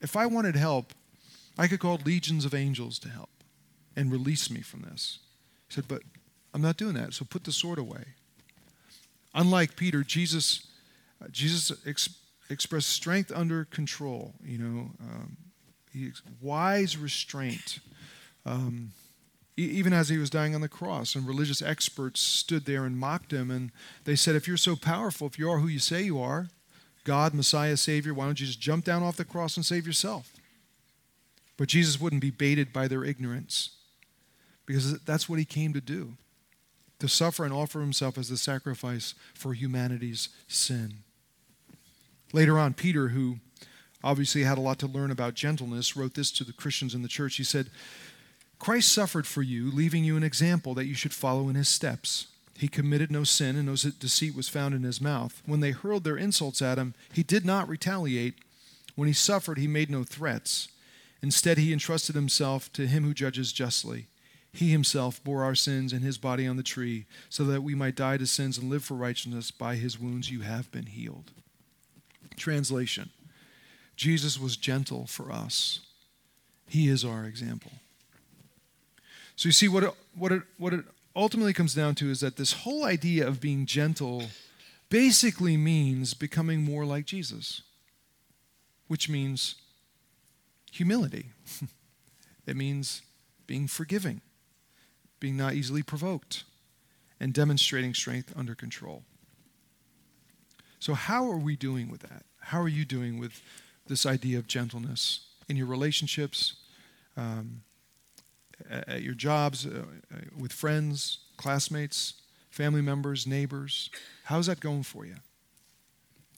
If 0.00 0.16
I 0.16 0.26
wanted 0.26 0.56
help, 0.56 0.92
I 1.56 1.68
could 1.68 1.78
call 1.78 2.00
legions 2.04 2.44
of 2.44 2.54
angels 2.54 2.98
to 3.00 3.08
help 3.08 3.30
and 3.94 4.10
release 4.10 4.50
me 4.50 4.60
from 4.62 4.82
this. 4.82 5.20
He 5.68 5.74
said, 5.74 5.84
But 5.86 6.02
I'm 6.52 6.62
not 6.62 6.76
doing 6.76 6.94
that, 6.94 7.14
so 7.14 7.24
put 7.24 7.44
the 7.44 7.52
sword 7.52 7.78
away. 7.78 8.04
Unlike 9.34 9.76
Peter, 9.76 10.02
Jesus, 10.02 10.66
uh, 11.22 11.28
Jesus 11.30 11.72
ex- 11.86 12.16
expressed 12.50 12.88
strength 12.88 13.32
under 13.34 13.64
control, 13.64 14.34
you 14.44 14.58
know, 14.58 14.90
um, 15.00 15.36
he, 15.92 16.10
wise 16.40 16.96
restraint. 16.96 17.78
Um, 18.44 18.92
even 19.56 19.92
as 19.92 20.08
he 20.08 20.16
was 20.16 20.30
dying 20.30 20.54
on 20.54 20.60
the 20.60 20.68
cross. 20.68 21.14
And 21.14 21.26
religious 21.26 21.60
experts 21.60 22.20
stood 22.20 22.64
there 22.64 22.84
and 22.84 22.96
mocked 22.96 23.32
him. 23.32 23.50
And 23.50 23.70
they 24.04 24.16
said, 24.16 24.34
If 24.34 24.48
you're 24.48 24.56
so 24.56 24.76
powerful, 24.76 25.26
if 25.26 25.38
you 25.38 25.50
are 25.50 25.58
who 25.58 25.68
you 25.68 25.78
say 25.78 26.02
you 26.02 26.20
are, 26.20 26.48
God, 27.04 27.34
Messiah, 27.34 27.76
Savior, 27.76 28.14
why 28.14 28.26
don't 28.26 28.40
you 28.40 28.46
just 28.46 28.60
jump 28.60 28.84
down 28.84 29.02
off 29.02 29.16
the 29.16 29.24
cross 29.24 29.56
and 29.56 29.66
save 29.66 29.86
yourself? 29.86 30.32
But 31.56 31.68
Jesus 31.68 32.00
wouldn't 32.00 32.22
be 32.22 32.30
baited 32.30 32.72
by 32.72 32.88
their 32.88 33.04
ignorance 33.04 33.70
because 34.64 34.98
that's 35.00 35.28
what 35.28 35.38
he 35.38 35.44
came 35.44 35.72
to 35.72 35.80
do 35.80 36.14
to 37.02 37.08
suffer 37.08 37.44
and 37.44 37.52
offer 37.52 37.80
himself 37.80 38.16
as 38.16 38.28
the 38.28 38.36
sacrifice 38.36 39.16
for 39.34 39.54
humanity's 39.54 40.28
sin. 40.46 40.98
Later 42.32 42.60
on, 42.60 42.74
Peter, 42.74 43.08
who 43.08 43.38
obviously 44.04 44.44
had 44.44 44.56
a 44.56 44.60
lot 44.60 44.78
to 44.78 44.86
learn 44.86 45.10
about 45.10 45.34
gentleness, 45.34 45.96
wrote 45.96 46.14
this 46.14 46.30
to 46.30 46.44
the 46.44 46.52
Christians 46.52 46.94
in 46.94 47.02
the 47.02 47.08
church. 47.08 47.38
He 47.38 47.42
said, 47.42 47.70
Christ 48.60 48.94
suffered 48.94 49.26
for 49.26 49.42
you, 49.42 49.68
leaving 49.68 50.04
you 50.04 50.16
an 50.16 50.22
example 50.22 50.74
that 50.74 50.86
you 50.86 50.94
should 50.94 51.12
follow 51.12 51.48
in 51.48 51.56
his 51.56 51.68
steps. 51.68 52.28
He 52.56 52.68
committed 52.68 53.10
no 53.10 53.24
sin, 53.24 53.56
and 53.56 53.66
no 53.66 53.74
deceit 53.74 54.36
was 54.36 54.48
found 54.48 54.72
in 54.72 54.84
his 54.84 55.00
mouth. 55.00 55.42
When 55.44 55.58
they 55.58 55.72
hurled 55.72 56.04
their 56.04 56.16
insults 56.16 56.62
at 56.62 56.78
him, 56.78 56.94
he 57.12 57.24
did 57.24 57.44
not 57.44 57.68
retaliate. 57.68 58.34
When 58.94 59.08
he 59.08 59.12
suffered, 59.12 59.58
he 59.58 59.66
made 59.66 59.90
no 59.90 60.04
threats. 60.04 60.68
Instead, 61.20 61.58
he 61.58 61.72
entrusted 61.72 62.14
himself 62.14 62.72
to 62.74 62.86
him 62.86 63.02
who 63.02 63.12
judges 63.12 63.52
justly. 63.52 64.06
He 64.52 64.70
himself 64.70 65.22
bore 65.24 65.42
our 65.42 65.54
sins 65.54 65.92
in 65.92 66.02
his 66.02 66.18
body 66.18 66.46
on 66.46 66.56
the 66.56 66.62
tree, 66.62 67.06
so 67.28 67.44
that 67.44 67.62
we 67.62 67.74
might 67.74 67.96
die 67.96 68.18
to 68.18 68.26
sins 68.26 68.58
and 68.58 68.68
live 68.68 68.84
for 68.84 68.94
righteousness. 68.94 69.50
By 69.50 69.76
his 69.76 69.98
wounds 69.98 70.30
you 70.30 70.40
have 70.40 70.70
been 70.70 70.86
healed. 70.86 71.32
Translation 72.36 73.10
Jesus 73.96 74.38
was 74.38 74.56
gentle 74.56 75.06
for 75.06 75.30
us, 75.30 75.80
he 76.68 76.88
is 76.88 77.04
our 77.04 77.24
example. 77.24 77.72
So 79.36 79.48
you 79.48 79.52
see, 79.52 79.68
what 79.68 79.84
it, 79.84 79.90
what, 80.14 80.32
it, 80.32 80.42
what 80.58 80.72
it 80.72 80.84
ultimately 81.16 81.52
comes 81.52 81.74
down 81.74 81.94
to 81.96 82.10
is 82.10 82.20
that 82.20 82.36
this 82.36 82.52
whole 82.52 82.84
idea 82.84 83.26
of 83.26 83.40
being 83.40 83.66
gentle 83.66 84.24
basically 84.88 85.56
means 85.56 86.14
becoming 86.14 86.62
more 86.62 86.84
like 86.84 87.06
Jesus, 87.06 87.62
which 88.88 89.08
means 89.08 89.56
humility. 90.70 91.30
it 92.46 92.56
means 92.56 93.02
being 93.46 93.66
forgiving, 93.66 94.20
being 95.22 95.36
not 95.36 95.54
easily 95.54 95.84
provoked, 95.84 96.42
and 97.20 97.32
demonstrating 97.32 97.94
strength 97.94 98.32
under 98.36 98.56
control. 98.56 99.04
So, 100.80 100.94
how 100.94 101.30
are 101.30 101.38
we 101.38 101.54
doing 101.54 101.88
with 101.88 102.00
that? 102.00 102.24
How 102.40 102.60
are 102.60 102.68
you 102.68 102.84
doing 102.84 103.20
with 103.20 103.40
this 103.86 104.04
idea 104.04 104.38
of 104.38 104.48
gentleness 104.48 105.20
in 105.48 105.56
your 105.56 105.66
relationships, 105.68 106.54
um, 107.16 107.62
at 108.68 109.02
your 109.02 109.14
jobs, 109.14 109.64
uh, 109.64 109.84
uh, 110.12 110.18
with 110.36 110.52
friends, 110.52 111.18
classmates, 111.36 112.14
family 112.50 112.82
members, 112.82 113.24
neighbors? 113.24 113.90
How's 114.24 114.46
that 114.46 114.58
going 114.58 114.82
for 114.82 115.06
you? 115.06 115.14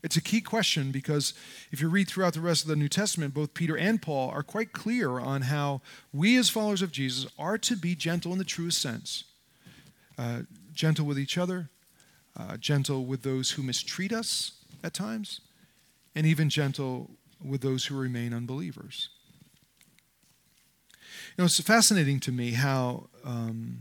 It's 0.04 0.18
a 0.18 0.20
key 0.20 0.42
question 0.42 0.90
because 0.92 1.32
if 1.72 1.80
you 1.80 1.88
read 1.88 2.08
throughout 2.08 2.34
the 2.34 2.42
rest 2.42 2.62
of 2.62 2.68
the 2.68 2.76
New 2.76 2.90
Testament, 2.90 3.32
both 3.32 3.54
Peter 3.54 3.74
and 3.74 4.02
Paul 4.02 4.28
are 4.28 4.42
quite 4.42 4.74
clear 4.74 5.18
on 5.18 5.42
how 5.42 5.80
we, 6.12 6.36
as 6.36 6.50
followers 6.50 6.82
of 6.82 6.92
Jesus, 6.92 7.26
are 7.38 7.56
to 7.56 7.74
be 7.74 7.94
gentle 7.94 8.30
in 8.30 8.36
the 8.36 8.44
truest 8.44 8.82
sense. 8.82 9.24
Uh, 10.18 10.40
gentle 10.74 11.06
with 11.06 11.18
each 11.18 11.38
other, 11.38 11.70
uh, 12.36 12.58
gentle 12.58 13.06
with 13.06 13.22
those 13.22 13.52
who 13.52 13.62
mistreat 13.62 14.12
us 14.12 14.52
at 14.84 14.92
times, 14.92 15.40
and 16.14 16.26
even 16.26 16.50
gentle 16.50 17.12
with 17.42 17.62
those 17.62 17.86
who 17.86 17.96
remain 17.96 18.34
unbelievers. 18.34 19.08
You 21.00 21.38
know, 21.38 21.44
it's 21.46 21.58
fascinating 21.60 22.20
to 22.20 22.30
me 22.30 22.50
how 22.50 23.08
um, 23.24 23.78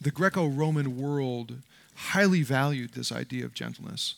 the 0.00 0.12
Greco 0.12 0.46
Roman 0.46 0.96
world 0.96 1.56
highly 1.96 2.44
valued 2.44 2.92
this 2.92 3.10
idea 3.10 3.44
of 3.44 3.52
gentleness 3.52 4.14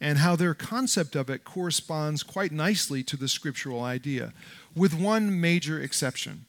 and 0.00 0.18
how 0.18 0.36
their 0.36 0.54
concept 0.54 1.16
of 1.16 1.30
it 1.30 1.44
corresponds 1.44 2.22
quite 2.22 2.52
nicely 2.52 3.02
to 3.04 3.16
the 3.16 3.28
scriptural 3.28 3.82
idea, 3.82 4.32
with 4.74 4.94
one 4.94 5.40
major 5.40 5.80
exception. 5.80 6.46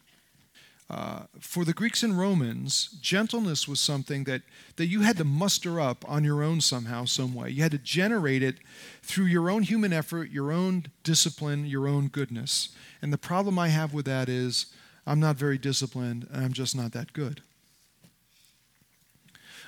Uh, 0.87 1.23
for 1.39 1.65
the 1.65 1.73
Greeks 1.73 2.03
and 2.03 2.17
Romans, 2.17 2.89
gentleness 3.01 3.67
was 3.67 3.79
something 3.79 4.25
that, 4.25 4.43
that 4.75 4.85
you 4.85 5.01
had 5.01 5.17
to 5.17 5.23
muster 5.23 5.79
up 5.79 6.05
on 6.07 6.23
your 6.23 6.43
own 6.43 6.61
somehow, 6.61 7.05
some 7.05 7.33
way. 7.33 7.49
You 7.49 7.63
had 7.63 7.71
to 7.71 7.79
generate 7.79 8.43
it 8.43 8.57
through 9.01 9.25
your 9.25 9.49
own 9.49 9.63
human 9.63 9.91
effort, 9.91 10.29
your 10.29 10.51
own 10.51 10.85
discipline, 11.03 11.65
your 11.65 11.87
own 11.87 12.07
goodness. 12.07 12.69
And 13.01 13.11
the 13.11 13.17
problem 13.17 13.57
I 13.57 13.69
have 13.69 13.95
with 13.95 14.05
that 14.05 14.29
is 14.29 14.67
I'm 15.07 15.19
not 15.19 15.37
very 15.37 15.57
disciplined 15.57 16.27
and 16.31 16.45
I'm 16.45 16.53
just 16.53 16.75
not 16.75 16.91
that 16.91 17.13
good. 17.13 17.41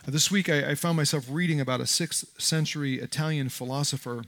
This 0.10 0.32
week, 0.32 0.48
I, 0.48 0.70
I, 0.70 0.76
found 0.76 0.96
myself 0.96 1.26
reading 1.30 1.60
about 1.60 1.82
a 1.82 1.86
sixth 1.86 2.42
century 2.42 2.98
Italian 3.02 3.50
philosopher. 3.50 4.24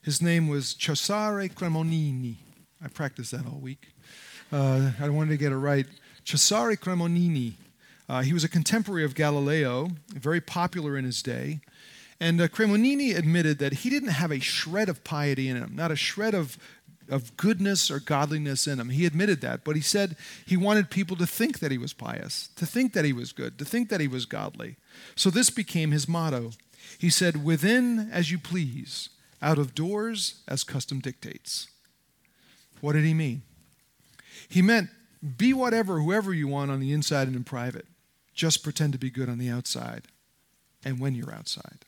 His 0.00 0.22
name 0.22 0.46
was 0.46 0.76
Cesare 0.78 1.48
Cremonini. 1.48 2.36
I 2.80 2.86
practiced 2.86 3.32
that 3.32 3.44
all 3.44 3.58
week. 3.58 3.88
Uh, 4.52 4.92
I 5.00 5.08
wanted 5.08 5.30
to 5.30 5.36
get 5.36 5.50
it 5.50 5.56
right. 5.56 5.86
Cesare 6.24 6.76
Cremonini. 6.76 7.54
Uh, 8.08 8.22
he 8.22 8.32
was 8.32 8.44
a 8.44 8.48
contemporary 8.48 9.02
of 9.02 9.16
Galileo, 9.16 9.88
very 10.10 10.40
popular 10.40 10.96
in 10.96 11.04
his 11.04 11.20
day. 11.24 11.58
And 12.20 12.40
uh, 12.40 12.46
Cremonini 12.46 13.16
admitted 13.16 13.58
that 13.58 13.72
he 13.72 13.90
didn't 13.90 14.10
have 14.10 14.30
a 14.30 14.38
shred 14.38 14.88
of 14.88 15.02
piety 15.02 15.48
in 15.48 15.56
him, 15.56 15.72
not 15.74 15.90
a 15.90 15.96
shred 15.96 16.34
of 16.34 16.56
of 17.08 17.36
goodness 17.36 17.90
or 17.90 18.00
godliness 18.00 18.66
in 18.66 18.80
him. 18.80 18.88
He 18.88 19.06
admitted 19.06 19.40
that, 19.40 19.64
but 19.64 19.76
he 19.76 19.82
said 19.82 20.16
he 20.44 20.56
wanted 20.56 20.90
people 20.90 21.16
to 21.16 21.26
think 21.26 21.58
that 21.60 21.70
he 21.70 21.78
was 21.78 21.92
pious, 21.92 22.48
to 22.56 22.66
think 22.66 22.92
that 22.92 23.04
he 23.04 23.12
was 23.12 23.32
good, 23.32 23.58
to 23.58 23.64
think 23.64 23.88
that 23.88 24.00
he 24.00 24.08
was 24.08 24.26
godly. 24.26 24.76
So 25.14 25.30
this 25.30 25.50
became 25.50 25.90
his 25.90 26.08
motto. 26.08 26.52
He 26.98 27.10
said, 27.10 27.44
Within 27.44 28.10
as 28.10 28.30
you 28.30 28.38
please, 28.38 29.10
out 29.40 29.58
of 29.58 29.74
doors 29.74 30.42
as 30.48 30.64
custom 30.64 31.00
dictates. 31.00 31.68
What 32.80 32.92
did 32.92 33.04
he 33.04 33.14
mean? 33.14 33.42
He 34.48 34.62
meant 34.62 34.90
be 35.36 35.52
whatever, 35.52 36.00
whoever 36.00 36.32
you 36.32 36.48
want 36.48 36.70
on 36.70 36.80
the 36.80 36.92
inside 36.92 37.26
and 37.26 37.36
in 37.36 37.44
private. 37.44 37.86
Just 38.34 38.62
pretend 38.62 38.92
to 38.92 38.98
be 38.98 39.10
good 39.10 39.28
on 39.28 39.38
the 39.38 39.48
outside 39.48 40.02
and 40.84 41.00
when 41.00 41.14
you're 41.14 41.32
outside. 41.32 41.84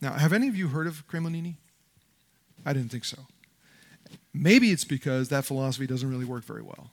Now, 0.00 0.14
have 0.14 0.32
any 0.32 0.48
of 0.48 0.56
you 0.56 0.68
heard 0.68 0.86
of 0.86 1.06
Cremonini? 1.06 1.56
I 2.64 2.72
didn't 2.72 2.90
think 2.90 3.04
so. 3.04 3.26
Maybe 4.32 4.70
it's 4.70 4.84
because 4.84 5.28
that 5.28 5.44
philosophy 5.44 5.86
doesn't 5.86 6.08
really 6.08 6.24
work 6.24 6.44
very 6.44 6.62
well. 6.62 6.90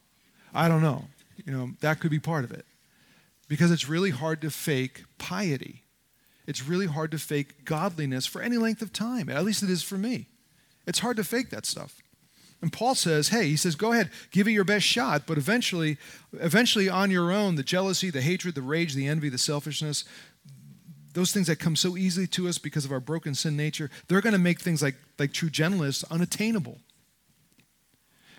I 0.54 0.68
don't 0.68 0.82
know. 0.82 1.06
You 1.46 1.54
know, 1.54 1.72
that 1.82 2.00
could 2.00 2.12
be 2.12 2.20
part 2.20 2.44
of 2.44 2.52
it. 2.52 2.66
Because 3.48 3.72
it's 3.72 3.88
really 3.88 4.10
hard 4.10 4.42
to 4.42 4.50
fake 4.50 5.04
piety. 5.18 5.84
It's 6.48 6.66
really 6.66 6.88
hard 6.88 7.12
to 7.12 7.20
fake 7.20 7.66
godliness 7.66 8.26
for 8.26 8.42
any 8.42 8.58
length 8.58 8.82
of 8.82 8.92
time. 8.92 9.30
At 9.30 9.46
least 9.46 9.64
it 9.64 9.70
is 9.70 9.84
for 9.84 9.98
me. 9.98 10.28
It's 10.86 11.00
hard 11.00 11.18
to 11.18 11.24
fake 11.24 11.50
that 11.52 11.66
stuff. 11.66 12.02
And 12.62 12.74
Paul 12.74 12.96
says, 12.96 13.30
hey, 13.30 13.46
he 13.46 13.56
says, 13.56 13.76
go 13.76 13.92
ahead, 13.92 14.10
give 14.32 14.48
it 14.48 14.52
your 14.52 14.64
best 14.64 14.86
shot, 14.86 15.28
but 15.28 15.38
eventually, 15.38 15.98
eventually 16.34 16.90
on 16.90 17.12
your 17.12 17.32
own, 17.32 17.56
the 17.56 17.64
jealousy, 17.64 18.10
the 18.10 18.22
hatred, 18.22 18.56
the 18.56 18.64
rage, 18.64 18.96
the 18.96 19.08
envy, 19.08 19.30
the 19.30 19.38
selfishness, 19.38 20.06
those 21.14 21.32
things 21.32 21.48
that 21.48 21.58
come 21.58 21.76
so 21.76 21.96
easily 21.96 22.26
to 22.28 22.48
us 22.48 22.58
because 22.58 22.84
of 22.84 22.92
our 22.92 23.00
broken 23.00 23.36
sin 23.36 23.56
nature, 23.56 23.92
they're 24.08 24.22
going 24.22 24.34
to 24.34 24.40
make 24.40 24.60
things 24.60 24.82
like, 24.82 24.96
like 25.20 25.34
true 25.34 25.50
gentleness 25.50 26.04
unattainable. 26.06 26.80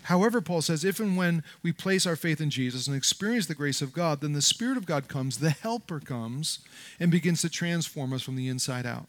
However, 0.09 0.41
Paul 0.41 0.63
says, 0.63 0.83
if 0.83 0.99
and 0.99 1.15
when 1.15 1.43
we 1.61 1.71
place 1.71 2.07
our 2.07 2.15
faith 2.15 2.41
in 2.41 2.49
Jesus 2.49 2.87
and 2.87 2.97
experience 2.97 3.45
the 3.45 3.53
grace 3.53 3.79
of 3.79 3.93
God, 3.93 4.21
then 4.21 4.33
the 4.33 4.41
Spirit 4.41 4.75
of 4.75 4.87
God 4.87 5.07
comes, 5.07 5.37
the 5.37 5.51
Helper 5.51 5.99
comes, 5.99 6.59
and 6.99 7.11
begins 7.11 7.41
to 7.41 7.49
transform 7.49 8.11
us 8.11 8.23
from 8.23 8.35
the 8.35 8.47
inside 8.47 8.87
out, 8.87 9.05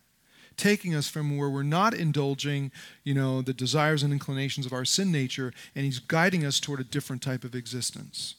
taking 0.59 0.95
us 0.95 1.09
from 1.09 1.39
where 1.39 1.49
we're 1.49 1.63
not 1.63 1.95
indulging, 1.95 2.71
you 3.03 3.15
know, 3.15 3.41
the 3.41 3.55
desires 3.55 4.03
and 4.03 4.13
inclinations 4.13 4.67
of 4.67 4.75
our 4.75 4.85
sin 4.85 5.11
nature, 5.11 5.55
and 5.75 5.87
He's 5.87 6.01
guiding 6.01 6.45
us 6.45 6.61
toward 6.61 6.81
a 6.81 6.85
different 6.85 7.23
type 7.23 7.45
of 7.45 7.55
existence. 7.55 8.35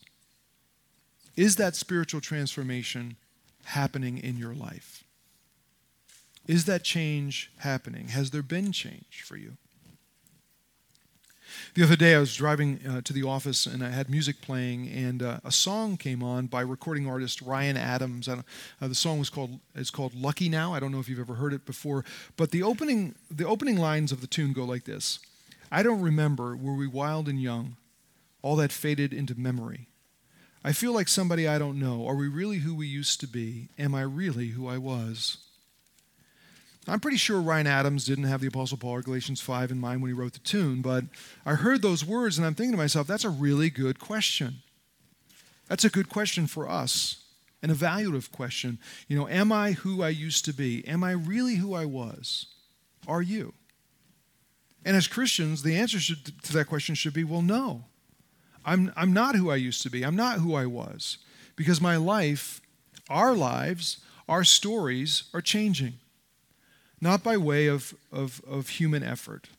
Is 1.35 1.55
that 1.55 1.75
spiritual 1.75 2.21
transformation 2.21 3.15
happening 3.63 4.19
in 4.19 4.37
your 4.37 4.53
life? 4.53 5.03
Is 6.45 6.65
that 6.65 6.83
change 6.83 7.51
happening? 7.57 8.09
Has 8.09 8.29
there 8.29 8.43
been 8.43 8.71
change 8.71 9.23
for 9.25 9.35
you? 9.35 9.57
The 11.73 11.83
other 11.83 11.95
day, 11.95 12.15
I 12.15 12.19
was 12.19 12.35
driving 12.35 12.81
uh, 12.85 12.99
to 12.99 13.13
the 13.13 13.23
office 13.23 13.65
and 13.65 13.81
I 13.81 13.91
had 13.91 14.09
music 14.09 14.41
playing, 14.41 14.89
and 14.89 15.23
uh, 15.23 15.39
a 15.45 15.53
song 15.53 15.95
came 15.95 16.21
on 16.21 16.47
by 16.47 16.59
recording 16.59 17.07
artist 17.07 17.41
Ryan 17.41 17.77
Adams. 17.77 18.27
Uh, 18.27 18.41
the 18.81 18.93
song 18.93 19.19
was 19.19 19.29
called 19.29 19.57
it's 19.73 19.89
called 19.89 20.13
"Lucky 20.13 20.49
Now." 20.49 20.73
I 20.73 20.81
don't 20.81 20.91
know 20.91 20.99
if 20.99 21.07
you've 21.07 21.17
ever 21.17 21.35
heard 21.35 21.53
it 21.53 21.65
before, 21.65 22.03
but 22.35 22.51
the 22.51 22.61
opening 22.61 23.15
the 23.29 23.47
opening 23.47 23.77
lines 23.77 24.11
of 24.11 24.19
the 24.19 24.27
tune 24.27 24.51
go 24.51 24.65
like 24.65 24.83
this: 24.83 25.19
"I 25.71 25.81
don't 25.81 26.01
remember 26.01 26.57
were 26.57 26.75
we 26.75 26.87
wild 26.87 27.29
and 27.29 27.41
young, 27.41 27.77
all 28.41 28.57
that 28.57 28.73
faded 28.73 29.13
into 29.13 29.39
memory. 29.39 29.87
I 30.65 30.73
feel 30.73 30.91
like 30.91 31.07
somebody 31.07 31.47
I 31.47 31.57
don't 31.57 31.79
know. 31.79 32.05
Are 32.05 32.15
we 32.15 32.27
really 32.27 32.57
who 32.57 32.75
we 32.75 32.87
used 32.87 33.21
to 33.21 33.27
be? 33.27 33.69
Am 33.79 33.95
I 33.95 34.01
really 34.01 34.49
who 34.49 34.67
I 34.67 34.77
was?" 34.77 35.37
I'm 36.87 36.99
pretty 36.99 37.17
sure 37.17 37.39
Ryan 37.39 37.67
Adams 37.67 38.05
didn't 38.05 38.23
have 38.23 38.41
the 38.41 38.47
Apostle 38.47 38.77
Paul 38.77 38.91
or 38.91 39.01
Galatians 39.01 39.39
5 39.39 39.71
in 39.71 39.79
mind 39.79 40.01
when 40.01 40.09
he 40.09 40.13
wrote 40.13 40.33
the 40.33 40.39
tune, 40.39 40.81
but 40.81 41.05
I 41.45 41.53
heard 41.53 41.81
those 41.81 42.03
words 42.03 42.37
and 42.37 42.47
I'm 42.47 42.55
thinking 42.55 42.71
to 42.71 42.77
myself, 42.77 43.05
that's 43.05 43.23
a 43.23 43.29
really 43.29 43.69
good 43.69 43.99
question. 43.99 44.63
That's 45.67 45.85
a 45.85 45.89
good 45.89 46.09
question 46.09 46.47
for 46.47 46.67
us, 46.67 47.23
an 47.61 47.69
evaluative 47.69 48.31
question. 48.31 48.79
You 49.07 49.17
know, 49.17 49.27
am 49.27 49.51
I 49.51 49.73
who 49.73 50.01
I 50.01 50.09
used 50.09 50.43
to 50.45 50.53
be? 50.53 50.85
Am 50.87 51.03
I 51.03 51.11
really 51.11 51.55
who 51.55 51.75
I 51.75 51.85
was? 51.85 52.47
Are 53.07 53.21
you? 53.21 53.53
And 54.83 54.97
as 54.97 55.07
Christians, 55.07 55.61
the 55.61 55.75
answer 55.75 55.99
should, 55.99 56.43
to 56.43 56.53
that 56.53 56.65
question 56.65 56.95
should 56.95 57.13
be 57.13 57.23
well, 57.23 57.43
no. 57.43 57.85
I'm, 58.65 58.91
I'm 58.95 59.13
not 59.13 59.35
who 59.35 59.49
I 59.49 59.55
used 59.55 59.81
to 59.83 59.89
be. 59.89 60.03
I'm 60.03 60.15
not 60.15 60.39
who 60.39 60.53
I 60.55 60.65
was 60.65 61.17
Because 61.55 61.81
my 61.81 61.95
life, 61.95 62.61
our 63.09 63.33
lives, 63.33 63.97
our 64.27 64.43
stories 64.43 65.23
are 65.33 65.41
changing, 65.41 65.93
not 67.01 67.23
by 67.23 67.35
way 67.35 67.67
of, 67.67 67.95
of, 68.11 68.41
of 68.47 68.69
human 68.69 69.03
effort. 69.03 69.49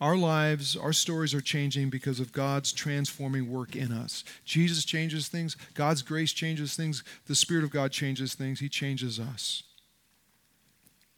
Our 0.00 0.16
lives, 0.16 0.76
our 0.76 0.94
stories 0.94 1.34
are 1.34 1.42
changing 1.42 1.90
because 1.90 2.20
of 2.20 2.32
God's 2.32 2.72
transforming 2.72 3.52
work 3.52 3.76
in 3.76 3.92
us. 3.92 4.24
Jesus 4.46 4.84
changes 4.84 5.28
things, 5.28 5.56
God's 5.74 6.00
grace 6.00 6.32
changes 6.32 6.74
things, 6.74 7.04
the 7.26 7.34
Spirit 7.34 7.64
of 7.64 7.70
God 7.70 7.92
changes 7.92 8.34
things, 8.34 8.60
He 8.60 8.68
changes 8.70 9.20
us. 9.20 9.64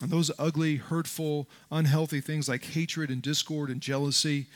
And 0.01 0.11
those 0.11 0.33
ugly, 0.37 0.77
hurtful, 0.77 1.49
unhealthy 1.71 2.21
things 2.21 2.49
like 2.49 2.65
hatred 2.65 3.09
and 3.09 3.23
discord 3.23 3.71
and 3.71 3.81
jealousy, 3.81 4.47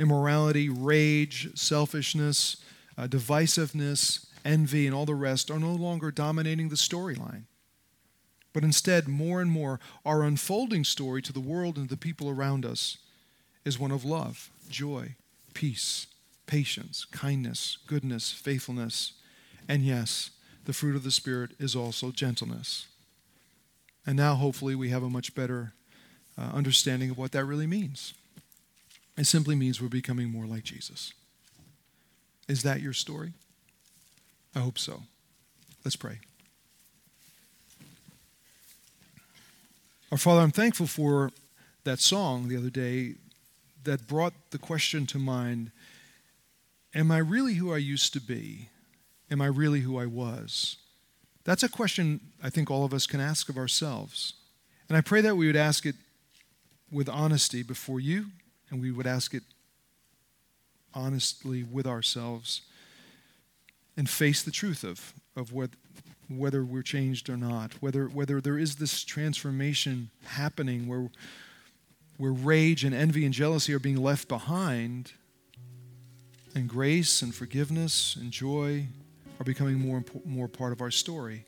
immorality, 0.00 0.68
rage, 0.68 1.56
selfishness, 1.56 2.56
uh, 2.98 3.06
divisiveness, 3.06 4.26
envy, 4.44 4.84
and 4.86 4.96
all 4.96 5.06
the 5.06 5.14
rest 5.14 5.48
are 5.48 5.60
no 5.60 5.72
longer 5.72 6.10
dominating 6.10 6.70
the 6.70 6.74
storyline. 6.74 7.44
But 8.56 8.64
instead, 8.64 9.06
more 9.06 9.42
and 9.42 9.50
more, 9.50 9.78
our 10.06 10.22
unfolding 10.22 10.82
story 10.82 11.20
to 11.20 11.32
the 11.34 11.40
world 11.40 11.76
and 11.76 11.90
the 11.90 11.96
people 11.98 12.30
around 12.30 12.64
us 12.64 12.96
is 13.66 13.78
one 13.78 13.90
of 13.90 14.02
love, 14.02 14.50
joy, 14.70 15.14
peace, 15.52 16.06
patience, 16.46 17.04
kindness, 17.04 17.76
goodness, 17.86 18.32
faithfulness, 18.32 19.12
and 19.68 19.82
yes, 19.82 20.30
the 20.64 20.72
fruit 20.72 20.96
of 20.96 21.02
the 21.02 21.10
Spirit 21.10 21.50
is 21.58 21.76
also 21.76 22.10
gentleness. 22.10 22.86
And 24.06 24.16
now, 24.16 24.36
hopefully, 24.36 24.74
we 24.74 24.88
have 24.88 25.02
a 25.02 25.10
much 25.10 25.34
better 25.34 25.74
uh, 26.38 26.52
understanding 26.54 27.10
of 27.10 27.18
what 27.18 27.32
that 27.32 27.44
really 27.44 27.66
means. 27.66 28.14
It 29.18 29.26
simply 29.26 29.54
means 29.54 29.82
we're 29.82 29.88
becoming 29.88 30.30
more 30.30 30.46
like 30.46 30.64
Jesus. 30.64 31.12
Is 32.48 32.62
that 32.62 32.80
your 32.80 32.94
story? 32.94 33.34
I 34.54 34.60
hope 34.60 34.78
so. 34.78 35.02
Let's 35.84 35.96
pray. 35.96 36.20
Our 40.12 40.18
Father, 40.18 40.40
I'm 40.40 40.52
thankful 40.52 40.86
for 40.86 41.32
that 41.82 41.98
song 41.98 42.46
the 42.46 42.56
other 42.56 42.70
day 42.70 43.14
that 43.82 44.06
brought 44.06 44.34
the 44.50 44.58
question 44.58 45.04
to 45.06 45.18
mind 45.18 45.72
Am 46.94 47.10
I 47.10 47.18
really 47.18 47.54
who 47.54 47.74
I 47.74 47.78
used 47.78 48.12
to 48.12 48.20
be? 48.20 48.68
Am 49.32 49.42
I 49.42 49.46
really 49.46 49.80
who 49.80 49.98
I 49.98 50.06
was? 50.06 50.76
That's 51.42 51.64
a 51.64 51.68
question 51.68 52.20
I 52.40 52.50
think 52.50 52.70
all 52.70 52.84
of 52.84 52.94
us 52.94 53.06
can 53.06 53.20
ask 53.20 53.48
of 53.48 53.58
ourselves. 53.58 54.34
And 54.88 54.96
I 54.96 55.00
pray 55.00 55.20
that 55.22 55.36
we 55.36 55.48
would 55.48 55.56
ask 55.56 55.84
it 55.84 55.96
with 56.90 57.08
honesty 57.08 57.64
before 57.64 57.98
you, 57.98 58.26
and 58.70 58.80
we 58.80 58.92
would 58.92 59.08
ask 59.08 59.34
it 59.34 59.42
honestly 60.94 61.64
with 61.64 61.86
ourselves 61.86 62.62
and 63.96 64.08
face 64.08 64.42
the 64.42 64.52
truth 64.52 64.84
of, 64.84 65.12
of 65.36 65.52
what, 65.52 65.70
whether 66.28 66.64
we're 66.64 66.82
changed 66.82 67.28
or 67.28 67.36
not, 67.36 67.74
whether, 67.80 68.06
whether 68.06 68.40
there 68.40 68.58
is 68.58 68.76
this 68.76 69.04
transformation 69.04 70.10
happening 70.24 70.88
where, 70.88 71.10
where 72.16 72.32
rage 72.32 72.84
and 72.84 72.94
envy 72.94 73.24
and 73.24 73.34
jealousy 73.34 73.72
are 73.74 73.78
being 73.78 74.02
left 74.02 74.28
behind, 74.28 75.12
and 76.54 76.68
grace 76.68 77.20
and 77.20 77.34
forgiveness 77.34 78.16
and 78.16 78.30
joy 78.30 78.86
are 79.38 79.44
becoming 79.44 79.78
more 79.78 79.98
and 79.98 80.24
more 80.24 80.48
part 80.48 80.72
of 80.72 80.80
our 80.80 80.90
story. 80.90 81.44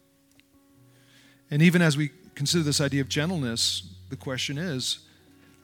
And 1.51 1.62
even 1.62 1.81
as 1.81 1.96
we 1.96 2.11
consider 2.35 2.62
this 2.62 2.81
idea 2.81 3.01
of 3.01 3.09
gentleness, 3.09 3.94
the 4.11 4.16
question 4.16 4.59
is 4.59 5.01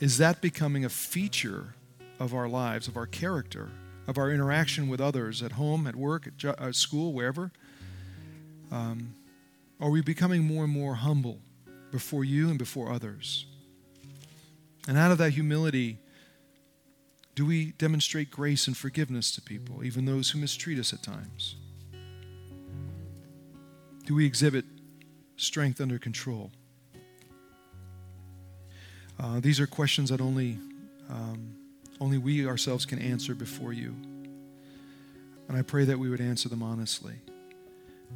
is 0.01 0.19
that 0.19 0.41
becoming 0.41 0.85
a 0.85 0.89
feature 0.89 1.75
of 2.19 2.35
our 2.35 2.49
lives, 2.49 2.89
of 2.89 2.97
our 2.97 3.07
character, 3.07 3.71
of 4.07 4.19
our 4.19 4.31
interaction 4.31 4.89
with 4.89 5.01
others 5.01 5.43
at 5.43 5.53
home, 5.53 5.87
at 5.87 5.95
work, 5.95 6.27
at, 6.27 6.37
jo- 6.37 6.55
at 6.59 6.75
school, 6.75 7.13
wherever? 7.13 7.53
Um, 8.71 9.15
are 9.81 9.91
we 9.91 10.01
becoming 10.01 10.43
more 10.45 10.65
and 10.65 10.73
more 10.73 10.95
humble 10.95 11.41
before 11.91 12.25
you 12.25 12.49
and 12.49 12.59
before 12.59 12.91
others? 12.91 13.47
And 14.87 14.99
out 14.99 15.11
of 15.11 15.19
that 15.19 15.31
humility, 15.31 15.99
do 17.35 17.45
we 17.45 17.73
demonstrate 17.73 18.31
grace 18.31 18.67
and 18.67 18.77
forgiveness 18.77 19.31
to 19.33 19.43
people, 19.43 19.85
even 19.85 20.05
those 20.05 20.31
who 20.31 20.39
mistreat 20.39 20.79
us 20.79 20.93
at 20.93 21.03
times? 21.03 21.57
Do 24.07 24.15
we 24.15 24.27
exhibit 24.27 24.65
strength 25.37 25.81
under 25.81 25.99
control? 25.99 26.53
Uh, 29.19 29.41
these 29.41 29.59
are 29.59 29.67
questions 29.67 30.11
that 30.11 30.21
only, 30.21 30.59
um, 31.09 31.57
only 32.01 32.19
we 32.19 32.47
ourselves 32.47 32.85
can 32.85 32.99
answer 32.99 33.35
before 33.35 33.73
you. 33.73 33.95
And 35.49 35.57
I 35.57 35.63
pray 35.63 35.85
that 35.85 35.99
we 35.99 36.09
would 36.09 36.21
answer 36.21 36.49
them 36.49 36.63
honestly. 36.63 37.15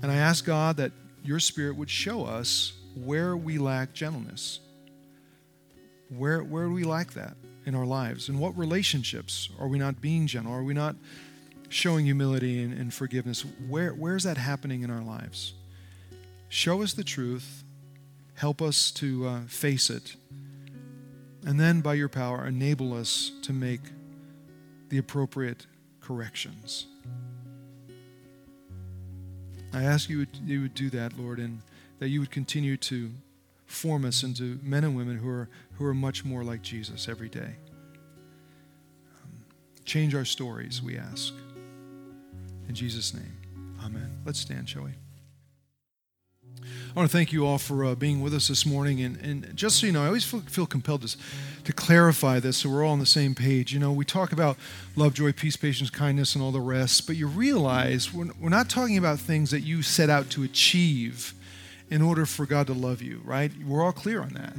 And 0.03 0.11
I 0.11 0.17
ask 0.17 0.45
God 0.45 0.77
that 0.77 0.93
your 1.25 1.41
Spirit 1.41 1.77
would 1.77 1.91
show 1.91 2.25
us 2.25 2.73
where 2.95 3.37
we 3.37 3.59
lack 3.59 3.93
gentleness. 3.93 4.61
Where, 6.09 6.43
where 6.43 6.67
do 6.67 6.73
we 6.73 6.85
lack 6.85 7.13
that 7.13 7.37
in 7.67 7.75
our 7.75 7.85
lives? 7.85 8.29
In 8.29 8.39
what 8.39 8.57
relationships 8.57 9.51
are 9.59 9.69
we 9.69 9.79
not 9.79 10.01
being 10.01 10.27
gentle? 10.27 10.53
Are 10.53 10.63
we 10.63 10.75
not 10.75 10.97
showing 11.69 12.07
humility 12.07 12.63
and, 12.63 12.73
and 12.73 12.95
forgiveness? 12.95 13.45
Where, 13.69 13.93
where 13.93 14.17
is 14.17 14.25
that 14.25 14.39
happening 14.39 14.83
in 14.83 14.91
our 14.91 15.03
lives? 15.03 15.55
Show 16.49 16.83
us 16.83 16.95
the 16.95 17.05
truth, 17.05 17.65
help 18.35 18.63
us 18.63 18.91
to 18.93 19.27
uh, 19.27 19.41
face 19.49 19.91
it, 19.91 20.17
and 21.45 21.61
then 21.61 21.81
by 21.81 21.95
your 21.95 22.09
power, 22.09 22.47
enable 22.47 22.95
us 22.95 23.31
to 23.43 23.53
make 23.53 23.81
the 24.89 24.99
appropriate 24.99 25.67
corrections. 26.01 26.87
I 29.73 29.85
ask 29.85 30.09
you, 30.09 30.27
you 30.45 30.63
would 30.63 30.75
do 30.75 30.91
that, 30.91 31.19
Lord, 31.19 31.39
and 31.39 31.61
that 31.99 32.09
you 32.09 32.21
would 32.21 32.31
continue 32.31 32.77
to 32.79 33.11
form 33.67 34.05
us 34.05 34.23
into 34.23 34.59
men 34.63 34.85
and 34.85 34.97
women 34.97 35.19
who 35.19 35.29
are, 35.29 35.49
who 35.77 35.85
are 35.85 35.95
much 35.95 36.25
more 36.25 36.43
like 36.43 36.63
Jesus 36.63 37.09
every 37.09 37.29
day. 37.29 37.57
Um, 39.23 39.45
change 39.85 40.15
our 40.15 40.25
stories, 40.25 40.83
we 40.83 40.97
ask. 40.97 41.35
In 42.69 42.75
Jesus' 42.75 43.13
name, 43.15 43.37
amen. 43.85 44.11
Let's 44.25 44.41
stand, 44.41 44.69
shall 44.69 44.85
we? 44.85 44.93
I 46.99 47.01
want 47.03 47.13
to 47.13 47.17
thank 47.17 47.33
you 47.33 47.47
all 47.47 47.59
for 47.59 47.85
uh, 47.85 47.95
being 47.95 48.21
with 48.23 48.35
us 48.35 48.49
this 48.49 48.67
morning. 48.67 49.01
And, 49.01 49.17
and 49.19 49.55
just 49.57 49.79
so 49.79 49.87
you 49.87 49.93
know, 49.93 50.03
I 50.03 50.07
always 50.07 50.25
feel, 50.25 50.41
feel 50.41 50.67
compelled 50.67 51.03
to, 51.03 51.17
to 51.63 51.73
clarify 51.73 52.41
this 52.41 52.57
so 52.57 52.71
we're 52.71 52.85
all 52.85 52.91
on 52.91 52.99
the 52.99 53.07
same 53.07 53.37
page. 53.37 53.73
You 53.73 53.79
know, 53.79 53.93
we 53.93 54.05
talk 54.05 54.33
about 54.33 54.57
love, 54.97 55.15
joy, 55.15 55.31
peace, 55.31 55.57
patience, 55.57 55.91
kindness, 55.91 56.35
and 56.35 56.43
all 56.43 56.51
the 56.51 56.61
rest, 56.61 57.07
but 57.07 57.15
you 57.15 57.29
realize 57.29 58.13
we're, 58.13 58.27
we're 58.41 58.49
not 58.49 58.69
talking 58.69 58.99
about 58.99 59.21
things 59.21 59.53
that 59.53 59.61
you 59.61 59.81
set 59.81 60.11
out 60.11 60.29
to 60.31 60.43
achieve 60.43 61.35
in 61.89 62.03
order 62.03 62.27
for 62.27 62.47
God 62.47 62.67
to 62.67 62.73
love 62.73 63.01
you, 63.01 63.21
right? 63.25 63.53
We're 63.65 63.85
all 63.85 63.93
clear 63.93 64.21
on 64.21 64.31
that. 64.31 64.57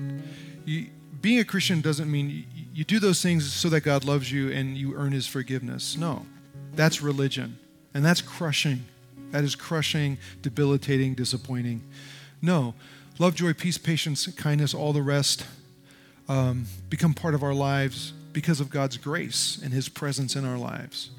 You, 0.63 0.87
being 1.19 1.39
a 1.39 1.43
Christian 1.43 1.81
doesn't 1.81 2.09
mean 2.09 2.29
you, 2.29 2.43
you 2.73 2.83
do 2.85 2.99
those 2.99 3.21
things 3.21 3.51
so 3.51 3.67
that 3.67 3.81
God 3.81 4.05
loves 4.05 4.31
you 4.31 4.49
and 4.49 4.77
you 4.77 4.95
earn 4.95 5.11
his 5.11 5.27
forgiveness. 5.27 5.97
No, 5.97 6.25
that's 6.73 7.01
religion, 7.01 7.59
and 7.93 8.05
that's 8.05 8.21
crushing. 8.21 8.85
That 9.31 9.43
is 9.43 9.55
crushing, 9.55 10.17
debilitating, 10.41 11.15
disappointing. 11.15 11.83
No. 12.41 12.73
Love, 13.17 13.35
joy, 13.35 13.53
peace, 13.53 13.77
patience, 13.77 14.27
kindness, 14.27 14.73
all 14.73 14.93
the 14.93 15.01
rest 15.01 15.45
um, 16.29 16.65
become 16.89 17.13
part 17.13 17.33
of 17.33 17.43
our 17.43 17.53
lives 17.53 18.13
because 18.31 18.61
of 18.61 18.69
God's 18.69 18.97
grace 18.97 19.59
and 19.61 19.73
His 19.73 19.89
presence 19.89 20.35
in 20.35 20.45
our 20.45 20.57
lives. 20.57 21.11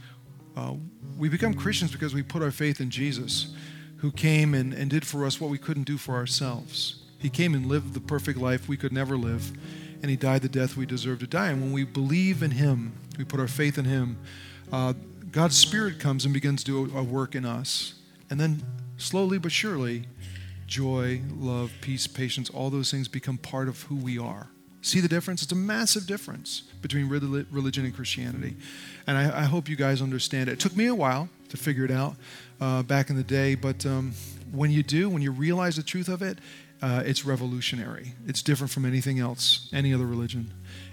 Uh, 0.56 0.74
we 1.18 1.28
become 1.28 1.54
Christians 1.54 1.92
because 1.92 2.14
we 2.14 2.22
put 2.22 2.42
our 2.42 2.50
faith 2.50 2.80
in 2.80 2.90
Jesus, 2.90 3.54
who 3.98 4.10
came 4.10 4.54
and, 4.54 4.72
and 4.72 4.88
did 4.88 5.06
for 5.06 5.26
us 5.26 5.40
what 5.40 5.50
we 5.50 5.58
couldn't 5.58 5.82
do 5.82 5.98
for 5.98 6.14
ourselves. 6.14 7.02
He 7.18 7.28
came 7.28 7.54
and 7.54 7.66
lived 7.66 7.92
the 7.92 8.00
perfect 8.00 8.38
life 8.38 8.68
we 8.68 8.76
could 8.76 8.92
never 8.92 9.16
live, 9.16 9.52
and 10.00 10.10
He 10.10 10.16
died 10.16 10.42
the 10.42 10.48
death 10.48 10.76
we 10.76 10.86
deserve 10.86 11.18
to 11.20 11.26
die. 11.26 11.50
And 11.50 11.60
when 11.60 11.72
we 11.72 11.84
believe 11.84 12.42
in 12.42 12.52
Him, 12.52 12.92
we 13.18 13.24
put 13.24 13.40
our 13.40 13.48
faith 13.48 13.76
in 13.76 13.84
Him, 13.84 14.16
uh, 14.72 14.94
God's 15.30 15.56
Spirit 15.56 16.00
comes 16.00 16.24
and 16.24 16.32
begins 16.32 16.64
to 16.64 16.86
do 16.86 16.96
a 16.96 17.02
work 17.02 17.34
in 17.34 17.44
us. 17.44 17.94
And 18.30 18.40
then, 18.40 18.62
slowly 18.96 19.38
but 19.38 19.52
surely, 19.52 20.06
joy, 20.70 21.20
love, 21.36 21.72
peace, 21.80 22.06
patience, 22.06 22.48
all 22.48 22.70
those 22.70 22.90
things 22.90 23.08
become 23.08 23.36
part 23.36 23.68
of 23.68 23.82
who 23.82 23.96
we 23.96 24.18
are. 24.18 24.46
See 24.82 25.00
the 25.00 25.08
difference? 25.08 25.42
It's 25.42 25.52
a 25.52 25.56
massive 25.56 26.06
difference 26.06 26.62
between 26.80 27.08
religion 27.08 27.84
and 27.84 27.94
Christianity. 27.94 28.56
And 29.06 29.18
I, 29.18 29.40
I 29.40 29.42
hope 29.42 29.68
you 29.68 29.76
guys 29.76 30.00
understand 30.00 30.48
it. 30.48 30.52
It 30.52 30.60
took 30.60 30.74
me 30.74 30.86
a 30.86 30.94
while 30.94 31.28
to 31.50 31.56
figure 31.58 31.84
it 31.84 31.90
out 31.90 32.16
uh, 32.60 32.82
back 32.84 33.10
in 33.10 33.16
the 33.16 33.24
day, 33.24 33.56
but 33.56 33.84
um, 33.84 34.12
when 34.52 34.70
you 34.70 34.82
do, 34.82 35.10
when 35.10 35.20
you 35.20 35.32
realize 35.32 35.76
the 35.76 35.82
truth 35.82 36.08
of 36.08 36.22
it, 36.22 36.38
uh, 36.80 37.02
it's 37.04 37.26
revolutionary. 37.26 38.14
It's 38.26 38.40
different 38.40 38.70
from 38.70 38.86
anything 38.86 39.18
else, 39.18 39.68
any 39.72 39.92
other 39.92 40.06
religion. 40.06 40.50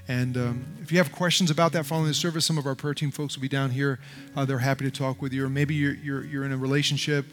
And 0.10 0.36
um, 0.36 0.66
if 0.82 0.92
you 0.92 0.98
have 0.98 1.13
questions 1.13 1.50
about 1.50 1.72
that 1.74 1.86
following 1.86 2.08
the 2.08 2.13
service, 2.13 2.46
some 2.46 2.58
of 2.58 2.66
our 2.66 2.76
prayer 2.76 2.94
team 2.94 3.12
folks 3.12 3.38
will 3.38 3.42
be 3.42 3.48
down 3.48 3.70
here. 3.70 4.00
Uh, 4.36 4.44
they're 4.44 4.58
happy 4.58 4.84
to 4.84 4.92
talk 4.92 5.22
with 5.22 5.32
you. 5.32 5.46
Or 5.46 5.50
maybe 5.50 5.76
you're, 5.76 5.94
you're, 5.94 6.26
you're 6.26 6.44
in 6.44 6.52
a 6.52 6.58
relationship 6.58 7.26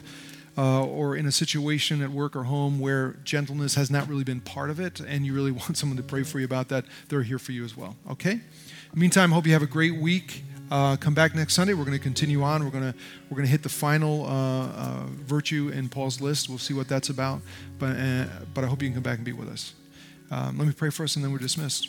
uh, 0.57 0.85
or 0.85 1.17
in 1.17 1.27
a 1.27 1.33
situation 1.33 2.03
at 2.03 2.11
work 2.11 2.37
or 2.37 2.45
home 2.45 2.79
where 2.79 3.17
gentleness 3.25 3.75
has 3.75 3.91
not 3.91 4.09
really 4.09 4.25
been 4.25 4.41
part 4.41 4.71
of 4.71 4.79
it 4.79 5.01
and 5.01 5.27
you 5.27 5.35
really 5.35 5.51
want 5.63 5.77
someone 5.77 5.97
to 5.97 6.03
pray 6.03 6.23
for 6.23 6.39
you 6.39 6.45
about 6.45 6.69
that, 6.69 6.85
they're 7.09 7.23
here 7.23 7.39
for 7.39 7.53
you 7.53 7.65
as 7.65 7.77
well. 7.77 7.97
Okay? 8.11 8.41
Meantime, 8.95 9.33
hope 9.33 9.45
you 9.45 9.53
have 9.53 9.63
a 9.63 9.67
great 9.67 9.97
week. 9.97 10.45
Uh, 10.71 10.97
come 10.97 11.15
back 11.15 11.35
next 11.35 11.55
Sunday. 11.55 11.75
We're 11.75 11.85
going 11.85 11.99
to 11.99 12.03
continue 12.03 12.43
on. 12.43 12.65
We're 12.65 12.71
going 12.71 12.93
to 12.93 12.99
we're 13.29 13.37
going 13.37 13.47
to 13.47 13.51
hit 13.51 13.65
the 13.65 13.69
final 13.69 14.25
uh, 14.25 14.69
uh, 14.69 15.07
virtue 15.27 15.71
in 15.75 15.89
Paul's 15.89 16.21
list. 16.21 16.49
We'll 16.49 16.59
see 16.59 16.75
what 16.75 16.89
that's 16.89 17.09
about. 17.09 17.43
But 17.79 17.97
uh, 17.97 18.27
but 18.55 18.63
I 18.63 18.69
hope 18.69 18.83
you 18.83 18.89
can 18.89 18.95
come 18.95 19.03
back 19.03 19.17
and 19.17 19.25
be 19.25 19.33
with 19.33 19.49
us. 19.49 19.75
Um, 20.31 20.59
let 20.59 20.67
me 20.67 20.73
pray 20.73 20.91
for 20.91 21.03
us, 21.03 21.17
and 21.17 21.25
then 21.25 21.33
we're 21.33 21.39
dismissed. 21.39 21.89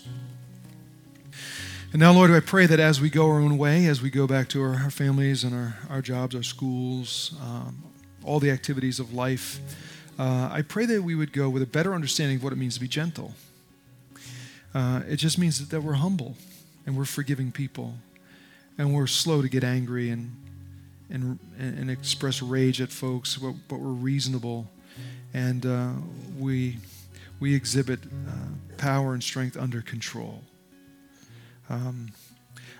And 1.91 1.99
now, 1.99 2.11
Lord, 2.11 2.31
I 2.31 2.41
pray 2.41 2.65
that 2.65 2.79
as 2.79 2.99
we 2.99 3.09
go 3.09 3.29
our 3.29 3.39
own 3.39 3.57
way, 3.57 3.85
as 3.85 4.01
we 4.01 4.09
go 4.09 4.27
back 4.27 4.49
to 4.49 4.61
our, 4.61 4.75
our 4.83 4.91
families 4.91 5.43
and 5.43 5.53
our, 5.53 5.77
our 5.89 6.01
jobs, 6.01 6.35
our 6.35 6.43
schools, 6.43 7.35
um, 7.41 7.81
all 8.25 8.39
the 8.39 8.51
activities 8.51 8.99
of 8.99 9.13
life, 9.13 9.59
uh, 10.17 10.49
I 10.51 10.61
pray 10.61 10.85
that 10.85 11.03
we 11.03 11.15
would 11.15 11.31
go 11.31 11.49
with 11.49 11.61
a 11.61 11.67
better 11.67 11.93
understanding 11.93 12.37
of 12.37 12.43
what 12.43 12.53
it 12.53 12.57
means 12.57 12.75
to 12.75 12.79
be 12.79 12.87
gentle. 12.87 13.33
Uh, 14.73 15.01
it 15.07 15.17
just 15.17 15.37
means 15.37 15.59
that, 15.59 15.69
that 15.69 15.81
we're 15.81 15.93
humble 15.93 16.35
and 16.85 16.97
we're 16.97 17.05
forgiving 17.05 17.51
people 17.51 17.95
and 18.77 18.93
we're 18.93 19.07
slow 19.07 19.41
to 19.41 19.49
get 19.49 19.63
angry 19.63 20.09
and, 20.09 20.35
and, 21.09 21.39
and 21.57 21.89
express 21.89 22.41
rage 22.41 22.81
at 22.81 22.91
folks, 22.91 23.37
but, 23.37 23.53
but 23.67 23.79
we're 23.79 23.89
reasonable 23.89 24.69
and 25.33 25.65
uh, 25.65 25.91
we, 26.37 26.77
we 27.39 27.53
exhibit 27.53 27.99
uh, 28.03 28.75
power 28.77 29.13
and 29.13 29.23
strength 29.23 29.57
under 29.57 29.81
control. 29.81 30.41
Um, 31.69 32.11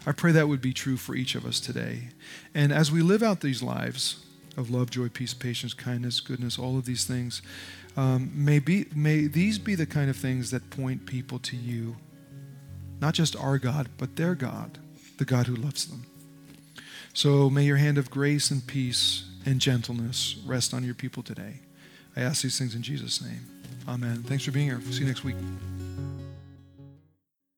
I 0.06 0.12
pray 0.12 0.32
that 0.34 0.48
would 0.48 0.62
be 0.62 0.74
true 0.74 0.98
for 0.98 1.16
each 1.16 1.36
of 1.36 1.46
us 1.46 1.60
today. 1.60 2.10
And 2.54 2.72
as 2.72 2.92
we 2.92 3.02
live 3.02 3.24
out 3.24 3.42
these 3.42 3.64
lives 3.64 4.25
of 4.58 4.70
love, 4.70 4.90
joy, 4.90 5.10
peace, 5.10 5.34
patience, 5.34 5.74
kindness, 5.74 6.20
goodness, 6.20 6.58
all 6.58 6.78
of 6.78 6.86
these 6.86 7.06
things, 7.06 7.42
um, 7.98 8.32
may, 8.34 8.60
be, 8.60 8.86
may 8.96 9.28
these 9.28 9.58
be 9.58 9.76
the 9.76 9.86
kind 9.86 10.10
of 10.10 10.16
things 10.16 10.52
that 10.52 10.70
point 10.70 11.06
people 11.06 11.40
to 11.40 11.56
you. 11.56 11.96
Not 13.00 13.14
just 13.14 13.36
our 13.36 13.58
God, 13.58 13.90
but 13.98 14.16
their 14.16 14.36
God, 14.36 14.78
the 15.18 15.26
God 15.26 15.48
who 15.48 15.56
loves 15.56 15.86
them. 15.86 16.06
So 17.14 17.50
may 17.50 17.64
your 17.64 17.78
hand 17.78 17.98
of 17.98 18.10
grace 18.10 18.52
and 18.52 18.66
peace 18.66 19.26
and 19.46 19.60
gentleness 19.60 20.38
rest 20.46 20.74
on 20.74 20.84
your 20.84 20.96
people 20.96 21.24
today. 21.24 21.60
I 22.16 22.22
ask 22.22 22.44
these 22.44 22.58
things 22.58 22.76
in 22.76 22.82
Jesus' 22.82 23.22
name. 23.22 23.42
Amen. 23.88 24.24
Thanks 24.24 24.44
for 24.44 24.52
being 24.52 24.68
here. 24.68 24.82
See 24.90 25.02
you 25.02 25.08
next 25.08 25.24
week. 25.24 25.36